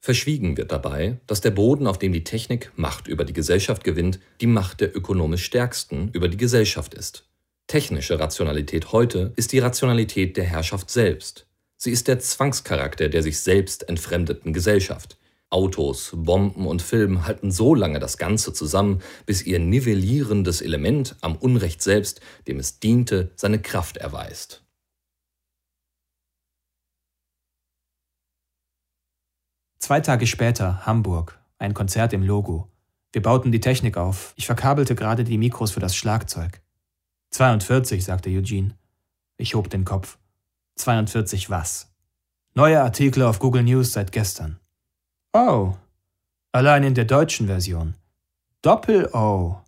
Verschwiegen 0.00 0.56
wird 0.56 0.72
dabei, 0.72 1.20
dass 1.26 1.42
der 1.42 1.50
Boden, 1.50 1.86
auf 1.86 1.98
dem 1.98 2.14
die 2.14 2.24
Technik 2.24 2.72
Macht 2.76 3.08
über 3.08 3.26
die 3.26 3.34
Gesellschaft 3.34 3.84
gewinnt, 3.84 4.20
die 4.40 4.46
Macht 4.46 4.80
der 4.80 4.96
ökonomisch 4.96 5.44
Stärksten 5.44 6.08
über 6.14 6.28
die 6.28 6.38
Gesellschaft 6.38 6.94
ist. 6.94 7.28
Technische 7.66 8.18
Rationalität 8.18 8.92
heute 8.92 9.34
ist 9.36 9.52
die 9.52 9.58
Rationalität 9.58 10.38
der 10.38 10.44
Herrschaft 10.44 10.88
selbst. 10.88 11.46
Sie 11.84 11.90
ist 11.90 12.08
der 12.08 12.18
Zwangscharakter 12.18 13.10
der 13.10 13.22
sich 13.22 13.40
selbst 13.40 13.90
entfremdeten 13.90 14.54
Gesellschaft. 14.54 15.18
Autos, 15.50 16.12
Bomben 16.16 16.66
und 16.66 16.80
Film 16.80 17.26
halten 17.26 17.50
so 17.50 17.74
lange 17.74 17.98
das 17.98 18.16
Ganze 18.16 18.54
zusammen, 18.54 19.02
bis 19.26 19.42
ihr 19.42 19.58
nivellierendes 19.58 20.62
Element 20.62 21.14
am 21.20 21.36
Unrecht 21.36 21.82
selbst, 21.82 22.22
dem 22.48 22.58
es 22.58 22.80
diente, 22.80 23.32
seine 23.36 23.60
Kraft 23.60 23.98
erweist. 23.98 24.64
Zwei 29.78 30.00
Tage 30.00 30.26
später, 30.26 30.86
Hamburg, 30.86 31.38
ein 31.58 31.74
Konzert 31.74 32.14
im 32.14 32.22
Logo. 32.22 32.72
Wir 33.12 33.20
bauten 33.20 33.52
die 33.52 33.60
Technik 33.60 33.98
auf. 33.98 34.32
Ich 34.36 34.46
verkabelte 34.46 34.94
gerade 34.94 35.22
die 35.22 35.36
Mikros 35.36 35.72
für 35.72 35.80
das 35.80 35.94
Schlagzeug. 35.94 36.62
42, 37.32 38.02
sagte 38.02 38.30
Eugene. 38.30 38.74
Ich 39.36 39.54
hob 39.54 39.68
den 39.68 39.84
Kopf. 39.84 40.16
42 40.76 41.50
was? 41.50 41.90
Neue 42.54 42.80
Artikel 42.82 43.22
auf 43.22 43.38
Google 43.38 43.62
News 43.62 43.92
seit 43.92 44.12
gestern. 44.12 44.58
Oh. 45.32 45.74
Allein 46.52 46.84
in 46.84 46.94
der 46.94 47.04
deutschen 47.04 47.46
Version. 47.46 47.94
Doppel-O. 48.62 49.60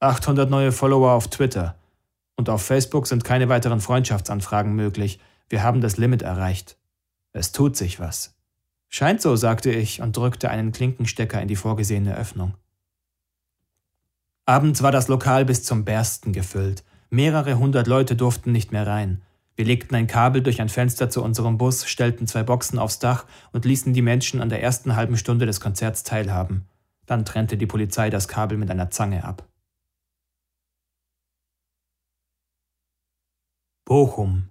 800 0.00 0.50
neue 0.50 0.72
Follower 0.72 1.12
auf 1.12 1.28
Twitter. 1.28 1.76
Und 2.36 2.48
auf 2.48 2.62
Facebook 2.62 3.06
sind 3.06 3.24
keine 3.24 3.48
weiteren 3.48 3.80
Freundschaftsanfragen 3.80 4.74
möglich. 4.74 5.20
Wir 5.48 5.62
haben 5.62 5.80
das 5.80 5.96
Limit 5.96 6.22
erreicht. 6.22 6.76
Es 7.32 7.52
tut 7.52 7.76
sich 7.76 8.00
was. 8.00 8.34
Scheint 8.88 9.20
so, 9.20 9.34
sagte 9.36 9.70
ich 9.70 10.00
und 10.00 10.16
drückte 10.16 10.50
einen 10.50 10.72
Klinkenstecker 10.72 11.40
in 11.42 11.48
die 11.48 11.56
vorgesehene 11.56 12.16
Öffnung. 12.16 12.54
Abends 14.46 14.82
war 14.82 14.92
das 14.92 15.08
Lokal 15.08 15.44
bis 15.44 15.64
zum 15.64 15.84
Bersten 15.84 16.32
gefüllt. 16.32 16.84
Mehrere 17.10 17.58
hundert 17.58 17.86
Leute 17.86 18.14
durften 18.14 18.52
nicht 18.52 18.72
mehr 18.72 18.86
rein. 18.86 19.22
Wir 19.56 19.64
legten 19.64 19.94
ein 19.94 20.08
Kabel 20.08 20.42
durch 20.42 20.60
ein 20.60 20.68
Fenster 20.68 21.10
zu 21.10 21.22
unserem 21.22 21.58
Bus, 21.58 21.86
stellten 21.86 22.26
zwei 22.26 22.42
Boxen 22.42 22.78
aufs 22.78 22.98
Dach 22.98 23.24
und 23.52 23.64
ließen 23.64 23.92
die 23.92 24.02
Menschen 24.02 24.40
an 24.40 24.48
der 24.48 24.62
ersten 24.62 24.96
halben 24.96 25.16
Stunde 25.16 25.46
des 25.46 25.60
Konzerts 25.60 26.02
teilhaben. 26.02 26.66
Dann 27.06 27.24
trennte 27.24 27.56
die 27.56 27.66
Polizei 27.66 28.10
das 28.10 28.26
Kabel 28.26 28.58
mit 28.58 28.70
einer 28.70 28.90
Zange 28.90 29.24
ab. 29.24 29.46
Bochum. 33.84 34.48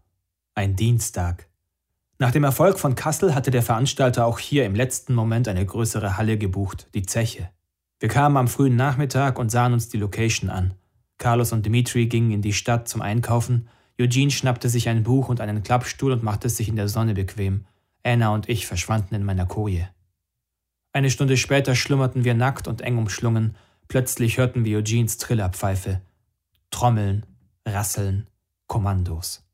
Ein 0.56 0.76
Dienstag. 0.76 1.50
Nach 2.20 2.32
dem 2.32 2.44
Erfolg 2.44 2.80
von 2.80 2.96
Kassel 2.96 3.36
hatte 3.36 3.52
der 3.52 3.64
Veranstalter 3.64 4.26
auch 4.26 4.40
hier 4.40 4.66
im 4.66 4.76
letzten 4.76 5.16
Moment 5.16 5.48
eine 5.48 5.66
größere 5.66 6.16
Halle 6.16 6.38
gebucht, 6.38 6.88
die 6.94 7.06
Zeche. 7.06 7.50
Wir 8.00 8.08
kamen 8.08 8.38
am 8.38 8.48
frühen 8.48 8.76
Nachmittag 8.76 9.40
und 9.40 9.50
sahen 9.50 9.74
uns 9.74 9.90
die 9.90 9.98
Location 9.98 10.50
an. 10.50 10.76
Carlos 11.18 11.52
und 11.52 11.66
Dimitri 11.66 12.06
gingen 12.06 12.32
in 12.32 12.42
die 12.42 12.54
Stadt 12.54 12.88
zum 12.88 13.02
Einkaufen 13.02 13.68
Eugene 14.00 14.32
schnappte 14.32 14.70
sich 14.70 14.90
ein 14.90 15.04
Buch 15.04 15.30
und 15.30 15.40
einen 15.40 15.64
Klappstuhl 15.64 16.12
und 16.12 16.24
machte 16.24 16.48
es 16.48 16.58
sich 16.58 16.68
in 16.68 16.76
der 16.76 16.88
Sonne 16.88 17.14
bequem. 17.14 17.66
Anna 18.04 18.34
und 18.34 18.50
ich 18.50 18.66
verschwanden 18.68 19.16
in 19.16 19.24
meiner 19.24 19.46
Koje. 19.46 19.88
Eine 20.92 21.10
Stunde 21.10 21.38
später 21.38 21.76
schlummerten 21.76 22.24
wir 22.24 22.34
nackt 22.34 22.68
und 22.68 22.82
eng 22.82 22.98
umschlungen. 22.98 23.56
Plötzlich 23.88 24.38
hörten 24.38 24.66
wir 24.66 24.80
Eugenes 24.80 25.18
Trillerpfeife. 25.18 26.02
Trommeln, 26.72 27.26
Rasseln, 27.66 28.28
Kommandos. 28.68 29.48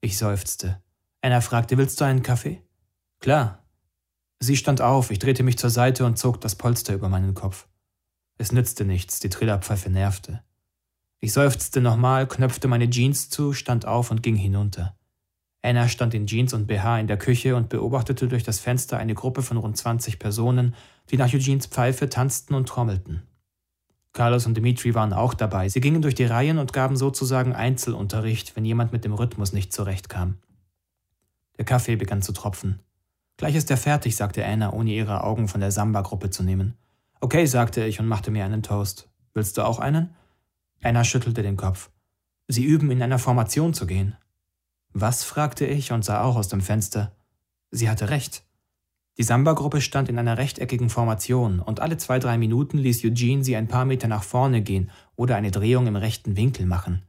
Ich 0.00 0.16
seufzte. 0.18 0.82
Anna 1.20 1.40
fragte, 1.40 1.76
willst 1.76 2.00
du 2.00 2.04
einen 2.04 2.22
Kaffee? 2.22 2.62
Klar. 3.20 3.64
Sie 4.40 4.56
stand 4.56 4.80
auf, 4.80 5.10
ich 5.10 5.18
drehte 5.18 5.42
mich 5.42 5.58
zur 5.58 5.70
Seite 5.70 6.06
und 6.06 6.18
zog 6.18 6.40
das 6.40 6.54
Polster 6.54 6.94
über 6.94 7.08
meinen 7.08 7.34
Kopf. 7.34 7.66
Es 8.38 8.52
nützte 8.52 8.84
nichts, 8.84 9.18
die 9.18 9.28
Trillerpfeife 9.28 9.90
nervte. 9.90 10.42
Ich 11.20 11.32
seufzte 11.32 11.80
nochmal, 11.80 12.28
knöpfte 12.28 12.68
meine 12.68 12.88
Jeans 12.88 13.28
zu, 13.28 13.52
stand 13.52 13.86
auf 13.86 14.10
und 14.10 14.22
ging 14.22 14.36
hinunter. 14.36 14.94
Anna 15.62 15.88
stand 15.88 16.14
in 16.14 16.26
Jeans 16.26 16.54
und 16.54 16.66
BH 16.66 17.00
in 17.00 17.08
der 17.08 17.16
Küche 17.16 17.56
und 17.56 17.68
beobachtete 17.68 18.28
durch 18.28 18.44
das 18.44 18.60
Fenster 18.60 18.98
eine 18.98 19.14
Gruppe 19.14 19.42
von 19.42 19.56
rund 19.56 19.76
20 19.76 20.20
Personen, 20.20 20.74
die 21.10 21.16
nach 21.16 21.32
Eugenes 21.32 21.66
Pfeife 21.66 22.08
tanzten 22.08 22.54
und 22.54 22.68
trommelten. 22.68 23.22
Carlos 24.12 24.46
und 24.46 24.56
Dimitri 24.56 24.94
waren 24.94 25.12
auch 25.12 25.34
dabei. 25.34 25.68
Sie 25.68 25.80
gingen 25.80 26.02
durch 26.02 26.14
die 26.14 26.24
Reihen 26.24 26.58
und 26.58 26.72
gaben 26.72 26.96
sozusagen 26.96 27.52
Einzelunterricht, 27.54 28.56
wenn 28.56 28.64
jemand 28.64 28.92
mit 28.92 29.04
dem 29.04 29.12
Rhythmus 29.12 29.52
nicht 29.52 29.72
zurechtkam. 29.72 30.38
Der 31.56 31.64
Kaffee 31.64 31.96
begann 31.96 32.22
zu 32.22 32.32
tropfen. 32.32 32.80
Gleich 33.36 33.54
ist 33.54 33.70
er 33.70 33.76
fertig, 33.76 34.16
sagte 34.16 34.44
Anna, 34.44 34.72
ohne 34.72 34.90
ihre 34.90 35.22
Augen 35.24 35.48
von 35.48 35.60
der 35.60 35.70
Samba-Gruppe 35.70 36.30
zu 36.30 36.42
nehmen. 36.42 36.74
Okay, 37.20 37.46
sagte 37.46 37.84
ich 37.84 38.00
und 38.00 38.06
machte 38.06 38.30
mir 38.30 38.44
einen 38.44 38.62
Toast. 38.62 39.08
Willst 39.34 39.58
du 39.58 39.62
auch 39.62 39.78
einen? 39.80 40.14
Anna 40.82 41.04
schüttelte 41.04 41.42
den 41.42 41.56
Kopf. 41.56 41.90
Sie 42.46 42.64
üben, 42.64 42.90
in 42.90 43.02
einer 43.02 43.18
Formation 43.18 43.74
zu 43.74 43.86
gehen. 43.86 44.16
Was? 44.92 45.24
fragte 45.24 45.66
ich 45.66 45.92
und 45.92 46.04
sah 46.04 46.22
auch 46.22 46.36
aus 46.36 46.48
dem 46.48 46.60
Fenster. 46.60 47.12
Sie 47.70 47.90
hatte 47.90 48.10
recht. 48.10 48.44
Die 49.18 49.24
Samba-Gruppe 49.24 49.80
stand 49.80 50.08
in 50.08 50.18
einer 50.18 50.38
rechteckigen 50.38 50.90
Formation 50.90 51.58
und 51.58 51.80
alle 51.80 51.96
zwei, 51.96 52.20
drei 52.20 52.38
Minuten 52.38 52.78
ließ 52.78 53.04
Eugene 53.04 53.42
sie 53.42 53.56
ein 53.56 53.66
paar 53.66 53.84
Meter 53.84 54.06
nach 54.06 54.22
vorne 54.22 54.62
gehen 54.62 54.90
oder 55.16 55.34
eine 55.34 55.50
Drehung 55.50 55.88
im 55.88 55.96
rechten 55.96 56.36
Winkel 56.36 56.66
machen. 56.66 57.02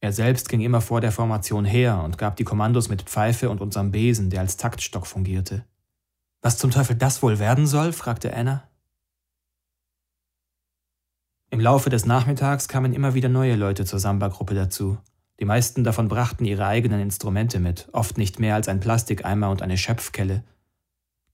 Er 0.00 0.12
selbst 0.12 0.48
ging 0.48 0.62
immer 0.62 0.80
vor 0.80 1.00
der 1.00 1.12
Formation 1.12 1.64
her 1.64 2.02
und 2.02 2.18
gab 2.18 2.36
die 2.36 2.44
Kommandos 2.44 2.88
mit 2.88 3.02
Pfeife 3.02 3.50
und 3.50 3.60
unserem 3.60 3.92
Besen, 3.92 4.30
der 4.30 4.40
als 4.40 4.56
Taktstock 4.56 5.06
fungierte. 5.06 5.64
Was 6.40 6.58
zum 6.58 6.70
Teufel 6.72 6.96
das 6.96 7.22
wohl 7.22 7.38
werden 7.38 7.66
soll? 7.66 7.92
fragte 7.92 8.34
Anna. 8.34 8.64
Im 11.52 11.60
Laufe 11.60 11.90
des 11.90 12.06
Nachmittags 12.06 12.66
kamen 12.66 12.94
immer 12.94 13.12
wieder 13.12 13.28
neue 13.28 13.56
Leute 13.56 13.84
zur 13.84 13.98
Samba-Gruppe 13.98 14.54
dazu. 14.54 14.96
Die 15.38 15.44
meisten 15.44 15.84
davon 15.84 16.08
brachten 16.08 16.46
ihre 16.46 16.64
eigenen 16.64 16.98
Instrumente 16.98 17.60
mit, 17.60 17.90
oft 17.92 18.16
nicht 18.16 18.40
mehr 18.40 18.54
als 18.54 18.68
ein 18.68 18.80
Plastikeimer 18.80 19.50
und 19.50 19.60
eine 19.60 19.76
Schöpfkelle. 19.76 20.44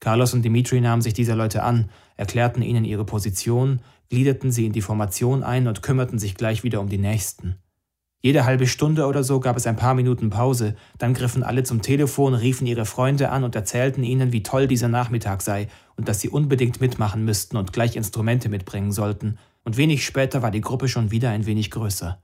Carlos 0.00 0.34
und 0.34 0.42
Dimitri 0.42 0.80
nahmen 0.80 1.02
sich 1.02 1.14
dieser 1.14 1.36
Leute 1.36 1.62
an, 1.62 1.88
erklärten 2.16 2.62
ihnen 2.62 2.84
ihre 2.84 3.04
Position, 3.04 3.80
gliederten 4.08 4.50
sie 4.50 4.66
in 4.66 4.72
die 4.72 4.82
Formation 4.82 5.44
ein 5.44 5.68
und 5.68 5.84
kümmerten 5.84 6.18
sich 6.18 6.34
gleich 6.34 6.64
wieder 6.64 6.80
um 6.80 6.88
die 6.88 6.98
nächsten. 6.98 7.54
Jede 8.20 8.44
halbe 8.44 8.66
Stunde 8.66 9.06
oder 9.06 9.22
so 9.22 9.38
gab 9.38 9.56
es 9.56 9.68
ein 9.68 9.76
paar 9.76 9.94
Minuten 9.94 10.30
Pause, 10.30 10.74
dann 10.98 11.14
griffen 11.14 11.44
alle 11.44 11.62
zum 11.62 11.80
Telefon, 11.80 12.34
riefen 12.34 12.66
ihre 12.66 12.86
Freunde 12.86 13.30
an 13.30 13.44
und 13.44 13.54
erzählten 13.54 14.02
ihnen, 14.02 14.32
wie 14.32 14.42
toll 14.42 14.66
dieser 14.66 14.88
Nachmittag 14.88 15.42
sei 15.42 15.68
und 15.94 16.08
dass 16.08 16.20
sie 16.20 16.28
unbedingt 16.28 16.80
mitmachen 16.80 17.24
müssten 17.24 17.56
und 17.56 17.72
gleich 17.72 17.94
Instrumente 17.94 18.48
mitbringen 18.48 18.90
sollten, 18.90 19.38
und 19.64 19.76
wenig 19.76 20.04
später 20.04 20.42
war 20.42 20.50
die 20.50 20.60
Gruppe 20.60 20.88
schon 20.88 21.10
wieder 21.10 21.30
ein 21.30 21.46
wenig 21.46 21.70
größer. 21.70 22.22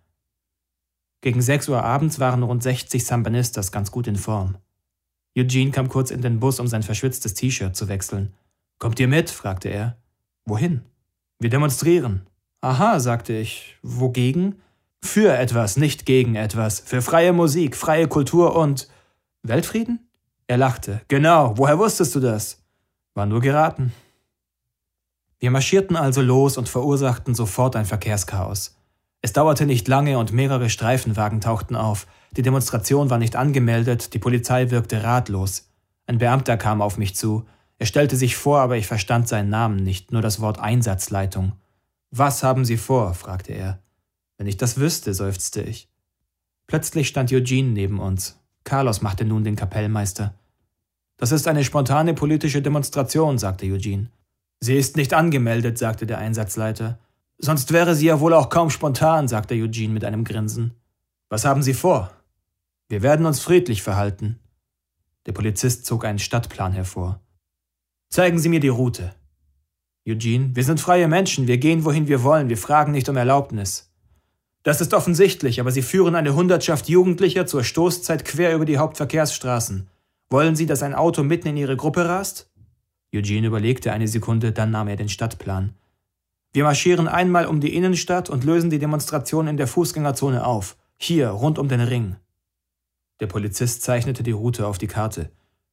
Gegen 1.20 1.40
sechs 1.40 1.68
Uhr 1.68 1.83
abends 1.83 2.20
waren 2.20 2.42
rund 2.42 2.62
60 2.62 3.05
Sambanistas 3.05 3.73
ganz 3.73 3.90
gut 3.90 4.07
in 4.07 4.16
Form. 4.16 4.59
Eugene 5.37 5.70
kam 5.70 5.88
kurz 5.88 6.11
in 6.11 6.20
den 6.20 6.38
Bus, 6.38 6.61
um 6.61 6.68
sein 6.68 6.83
verschwitztes 6.83 7.35
T-Shirt 7.35 7.75
zu 7.75 7.88
wechseln. 7.88 8.35
Kommt 8.79 9.01
ihr 9.01 9.09
mit? 9.09 9.31
fragte 9.31 9.68
er. 9.68 9.97
Wohin? 10.44 10.83
Wir 11.40 11.51
demonstrieren. 11.51 12.27
Aha, 12.61 13.01
sagte 13.01 13.33
ich. 13.33 13.79
Wogegen? 13.83 14.61
Für 15.03 15.37
etwas, 15.37 15.77
nicht 15.77 16.07
gegen 16.07 16.35
etwas. 16.35 16.81
Für 16.81 17.03
freie 17.03 17.33
Musik, 17.33 17.77
freie 17.77 18.09
Kultur 18.09 18.57
und 18.57 18.88
Weltfrieden? 19.42 20.09
Er 20.47 20.59
lachte. 20.59 21.01
Genau, 21.09 21.57
woher 21.57 21.79
wusstest 21.79 22.14
du 22.14 22.20
das? 22.20 22.62
War 23.14 23.27
nur 23.27 23.40
geraten. 23.40 23.92
Wir 25.38 25.51
marschierten 25.51 25.97
also 25.97 26.23
los 26.23 26.57
und 26.57 26.68
verursachten 26.68 27.35
sofort 27.35 27.77
ein 27.77 27.85
Verkehrschaos. 27.85 28.77
Es 29.20 29.33
dauerte 29.33 29.66
nicht 29.66 29.88
lange 29.88 30.18
und 30.18 30.33
mehrere 30.33 30.68
Streifenwagen 30.68 31.40
tauchten 31.40 31.77
auf. 31.77 32.07
Die 32.37 32.42
Demonstration 32.42 33.11
war 33.11 33.18
nicht 33.18 33.37
angemeldet, 33.37 34.12
die 34.12 34.18
Polizei 34.18 34.70
wirkte 34.70 35.03
ratlos. 35.03 35.70
Ein 36.07 36.18
Beamter 36.18 36.57
kam 36.57 36.83
auf 36.83 36.99
mich 36.99 37.16
zu. 37.16 37.47
Er 37.79 37.87
stellte 37.87 38.16
sich 38.16 38.37
vor, 38.37 38.61
aber 38.61 38.77
ich 38.77 38.87
verstand 38.87 39.29
seinen 39.29 39.49
Namen 39.49 39.77
nicht, 39.77 40.12
nur 40.12 40.23
das 40.23 40.40
Wort 40.40 40.59
Einsatzleitung. 40.59 41.53
Was 42.11 42.42
haben 42.42 42.64
Sie 42.64 42.77
vor? 42.77 43.14
fragte 43.14 43.53
er. 43.53 43.81
Wenn 44.37 44.47
ich 44.47 44.57
das 44.57 44.79
wüsste, 44.79 45.14
seufzte 45.14 45.62
ich. 45.62 45.88
Plötzlich 46.66 47.09
stand 47.09 47.33
Eugene 47.33 47.70
neben 47.70 47.99
uns. 47.99 48.38
Carlos 48.64 49.03
machte 49.03 49.25
nun 49.25 49.44
den 49.44 49.57
Kapellmeister. 49.57 50.35
Das 51.16 51.33
ist 51.33 51.47
eine 51.47 51.64
spontane 51.64 52.14
politische 52.14 52.62
Demonstration, 52.62 53.38
sagte 53.38 53.66
Eugene. 53.66 54.11
Sie 54.64 54.79
ist 54.79 54.96
nicht 54.96 55.12
angemeldet, 55.12 55.77
sagte 55.77 56.07
der 56.07 56.16
Einsatzleiter. 56.16 56.98
Sonst 57.37 57.70
wäre 57.74 57.94
sie 57.94 58.07
ja 58.07 58.18
wohl 58.18 58.33
auch 58.33 58.48
kaum 58.48 58.70
spontan, 58.70 59.29
sagte 59.29 59.53
Eugene 59.53 59.92
mit 59.92 60.07
einem 60.07 60.24
Grinsen. 60.24 60.72
Was 61.29 61.44
haben 61.44 61.62
Sie 61.62 61.74
vor? 61.74 62.11
Wir 62.88 63.03
werden 63.03 63.27
uns 63.27 63.40
friedlich 63.40 63.83
verhalten. 63.83 64.38
Der 65.27 65.33
Polizist 65.33 65.85
zog 65.85 66.07
einen 66.07 66.18
Stadtplan 66.18 66.72
hervor. 66.72 67.20
Zeigen 68.09 68.38
Sie 68.38 68.48
mir 68.48 68.61
die 68.61 68.68
Route. 68.68 69.14
Eugene, 70.09 70.57
wir 70.57 70.64
sind 70.64 70.81
freie 70.81 71.09
Menschen, 71.09 71.46
wir 71.46 71.59
gehen, 71.59 71.85
wohin 71.85 72.09
wir 72.09 72.22
wollen, 72.22 72.48
wir 72.48 72.57
fragen 72.57 72.92
nicht 72.92 73.11
um 73.11 73.18
Erlaubnis. 73.18 73.92
Das 74.62 74.81
ist 74.81 74.94
offensichtlich, 74.94 75.61
aber 75.61 75.72
Sie 75.72 75.83
führen 75.83 76.14
eine 76.14 76.35
Hundertschaft 76.35 76.88
Jugendlicher 76.88 77.44
zur 77.44 77.64
Stoßzeit 77.64 78.24
quer 78.24 78.55
über 78.55 78.64
die 78.64 78.79
Hauptverkehrsstraßen. 78.79 79.90
Wollen 80.31 80.57
Sie, 80.57 80.64
dass 80.64 80.83
ein 80.83 80.94
Auto 80.94 81.22
mitten 81.22 81.48
in 81.48 81.59
Ihre 81.59 81.77
Gruppe 81.77 82.09
rast? 82.09 82.50
Eugene 83.18 83.46
überlegte 83.46 83.92
eine 83.92 84.09
Sekunde, 84.09 84.53
dann 84.53 84.70
nahm 84.70 84.88
er 84.88 84.96
den 84.96 85.09
Stadtplan. 85.09 85.74
Wir 86.53 86.64
marschieren 86.64 87.09
einmal 87.09 87.46
um 87.46 87.61
die 87.61 87.74
Innenstadt 87.74 88.31
und 88.31 88.44
lösen 88.44 88.70
die 88.70 88.79
Demonstration 88.79 89.48
in 89.48 89.57
der 89.57 89.66
Fußgängerzone 89.66 90.46
auf. 90.46 90.77
Hier, 90.96 91.31
rund 91.31 91.59
um 91.59 91.68
den 91.68 91.81
Ring. 91.81 92.16
Der 93.20 93.27
Polizist 93.27 93.83
zeichnete 93.83 94.22
die 94.22 94.31
Route 94.31 94.66
auf 94.66 94.79
die 94.79 94.87
Karte. 94.87 95.31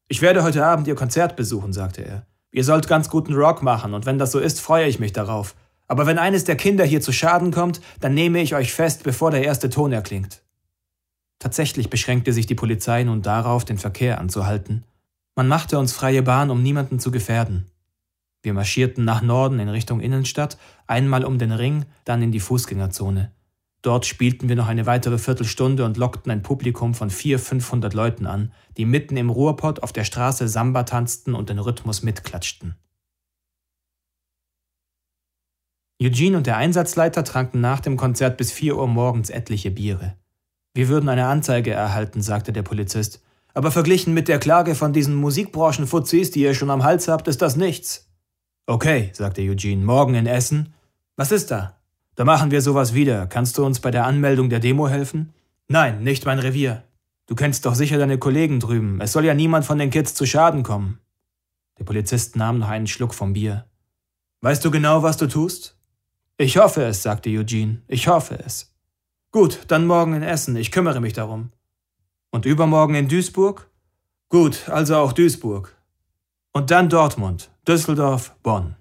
Ich 0.08 0.22
werde 0.22 0.44
heute 0.44 0.66
Abend 0.66 0.88
Ihr 0.88 0.96
Konzert 0.96 1.36
besuchen, 1.36 1.74
sagte 1.74 2.04
er. 2.04 2.26
Ihr 2.52 2.64
sollt 2.64 2.88
ganz 2.88 3.10
guten 3.10 3.34
Rock 3.34 3.64
machen, 3.64 3.94
und 3.94 4.06
wenn 4.06 4.18
das 4.18 4.32
so 4.32 4.40
ist, 4.40 4.60
freue 4.60 4.88
ich 4.88 5.00
mich 5.00 5.14
darauf. 5.14 5.56
Aber 5.88 6.06
wenn 6.06 6.18
eines 6.18 6.44
der 6.44 6.56
Kinder 6.56 6.84
hier 6.84 7.02
zu 7.02 7.12
Schaden 7.12 7.52
kommt, 7.52 7.82
dann 8.00 8.14
nehme 8.14 8.42
ich 8.42 8.56
euch 8.56 8.74
fest, 8.74 9.04
bevor 9.04 9.32
der 9.32 9.44
erste 9.44 9.70
Ton 9.70 9.92
erklingt. 9.92 10.42
Tatsächlich 11.40 11.90
beschränkte 11.90 12.34
sich 12.34 12.46
die 12.46 12.56
Polizei 12.56 13.04
nun 13.04 13.22
darauf, 13.22 13.66
den 13.66 13.78
Verkehr 13.78 14.20
anzuhalten. 14.20 14.84
Man 15.36 15.48
machte 15.48 15.80
uns 15.80 15.94
freie 15.94 16.24
Bahn, 16.24 16.50
um 16.50 16.62
niemanden 16.62 17.00
zu 17.00 17.12
gefährden. 17.12 17.72
Wir 18.44 18.54
marschierten 18.54 19.06
nach 19.06 19.22
Norden 19.22 19.60
in 19.60 19.70
Richtung 19.70 20.00
Innenstadt, 20.00 20.58
einmal 20.88 21.24
um 21.24 21.38
den 21.38 21.52
Ring, 21.52 21.86
dann 22.06 22.22
in 22.22 22.32
die 22.32 22.40
Fußgängerzone. 22.40 23.32
Dort 23.84 24.06
spielten 24.06 24.50
wir 24.50 24.56
noch 24.56 24.68
eine 24.68 24.86
weitere 24.86 25.18
Viertelstunde 25.18 25.86
und 25.86 25.98
lockten 25.98 26.32
ein 26.32 26.44
Publikum 26.44 26.94
von 26.94 27.10
vier, 27.10 27.40
fünfhundert 27.40 27.94
Leuten 27.94 28.26
an, 28.28 28.52
die 28.78 28.86
mitten 28.86 29.18
im 29.18 29.30
Ruhrpott 29.30 29.82
auf 29.82 29.92
der 29.94 30.04
Straße 30.04 30.48
Samba 30.48 30.84
tanzten 30.84 31.34
und 31.34 31.50
den 31.50 31.60
Rhythmus 31.60 32.04
mitklatschten. 32.04 32.76
Eugene 36.02 36.38
und 36.38 36.48
der 36.48 36.58
Einsatzleiter 36.58 37.24
tranken 37.24 37.62
nach 37.62 37.80
dem 37.80 37.96
Konzert 37.96 38.38
bis 38.38 38.52
vier 38.52 38.78
Uhr 38.78 38.88
morgens 38.88 39.30
etliche 39.30 39.72
Biere. 39.72 40.18
Wir 40.74 40.88
würden 40.88 41.10
eine 41.10 41.28
Anzeige 41.28 41.72
erhalten, 41.72 42.22
sagte 42.22 42.54
der 42.54 42.64
Polizist. 42.64 43.24
Aber 43.54 43.72
verglichen 43.72 44.14
mit 44.14 44.28
der 44.28 44.40
Klage 44.40 44.76
von 44.76 44.94
diesen 44.94 45.16
Musikbranchenfuzis, 45.16 46.32
die 46.32 46.42
ihr 46.42 46.54
schon 46.54 46.70
am 46.70 46.84
Hals 46.84 47.08
habt, 47.08 47.28
ist 47.28 47.42
das 47.42 47.56
nichts. 47.56 48.10
Okay, 48.66 49.10
sagte 49.14 49.42
Eugene, 49.42 49.84
morgen 49.84 50.16
in 50.16 50.28
Essen. 50.28 50.74
Was 51.18 51.32
ist 51.32 51.52
da? 51.52 51.78
Da 52.16 52.26
machen 52.26 52.52
wir 52.52 52.62
sowas 52.62 52.94
wieder. 52.94 53.28
Kannst 53.28 53.58
du 53.58 53.66
uns 53.66 53.80
bei 53.80 53.92
der 53.92 54.06
Anmeldung 54.06 54.50
der 54.50 54.60
Demo 54.60 54.88
helfen? 54.88 55.34
Nein, 55.68 56.04
nicht 56.04 56.26
mein 56.26 56.40
Revier. 56.40 56.84
Du 57.28 57.36
kennst 57.36 57.66
doch 57.66 57.76
sicher 57.76 57.98
deine 57.98 58.18
Kollegen 58.18 58.60
drüben. 58.60 59.00
Es 59.02 59.14
soll 59.14 59.26
ja 59.26 59.34
niemand 59.34 59.66
von 59.66 59.78
den 59.78 59.90
Kids 59.90 60.14
zu 60.14 60.26
Schaden 60.26 60.64
kommen. 60.64 61.00
Der 61.80 61.86
Polizist 61.86 62.36
nahm 62.36 62.60
noch 62.60 62.70
einen 62.70 62.88
Schluck 62.88 63.14
vom 63.14 63.34
Bier. 63.34 63.66
Weißt 64.42 64.64
du 64.64 64.72
genau, 64.72 65.04
was 65.04 65.18
du 65.18 65.28
tust? 65.28 65.78
Ich 66.38 66.58
hoffe 66.58 66.84
es, 66.84 67.04
sagte 67.04 67.30
Eugene. 67.30 67.82
Ich 67.88 68.08
hoffe 68.08 68.38
es. 68.46 68.76
Gut, 69.32 69.62
dann 69.68 69.88
morgen 69.88 70.14
in 70.14 70.24
Essen. 70.24 70.56
Ich 70.56 70.72
kümmere 70.72 71.00
mich 71.00 71.14
darum. 71.14 71.52
Und 72.32 72.46
übermorgen 72.46 72.96
in 72.96 73.08
Duisburg? 73.08 73.70
Gut, 74.30 74.70
also 74.70 74.96
auch 74.96 75.14
Duisburg. 75.14 75.76
Und 76.54 76.72
dann 76.72 76.90
Dortmund, 76.90 77.52
Düsseldorf, 77.68 78.36
Bonn. 78.44 78.76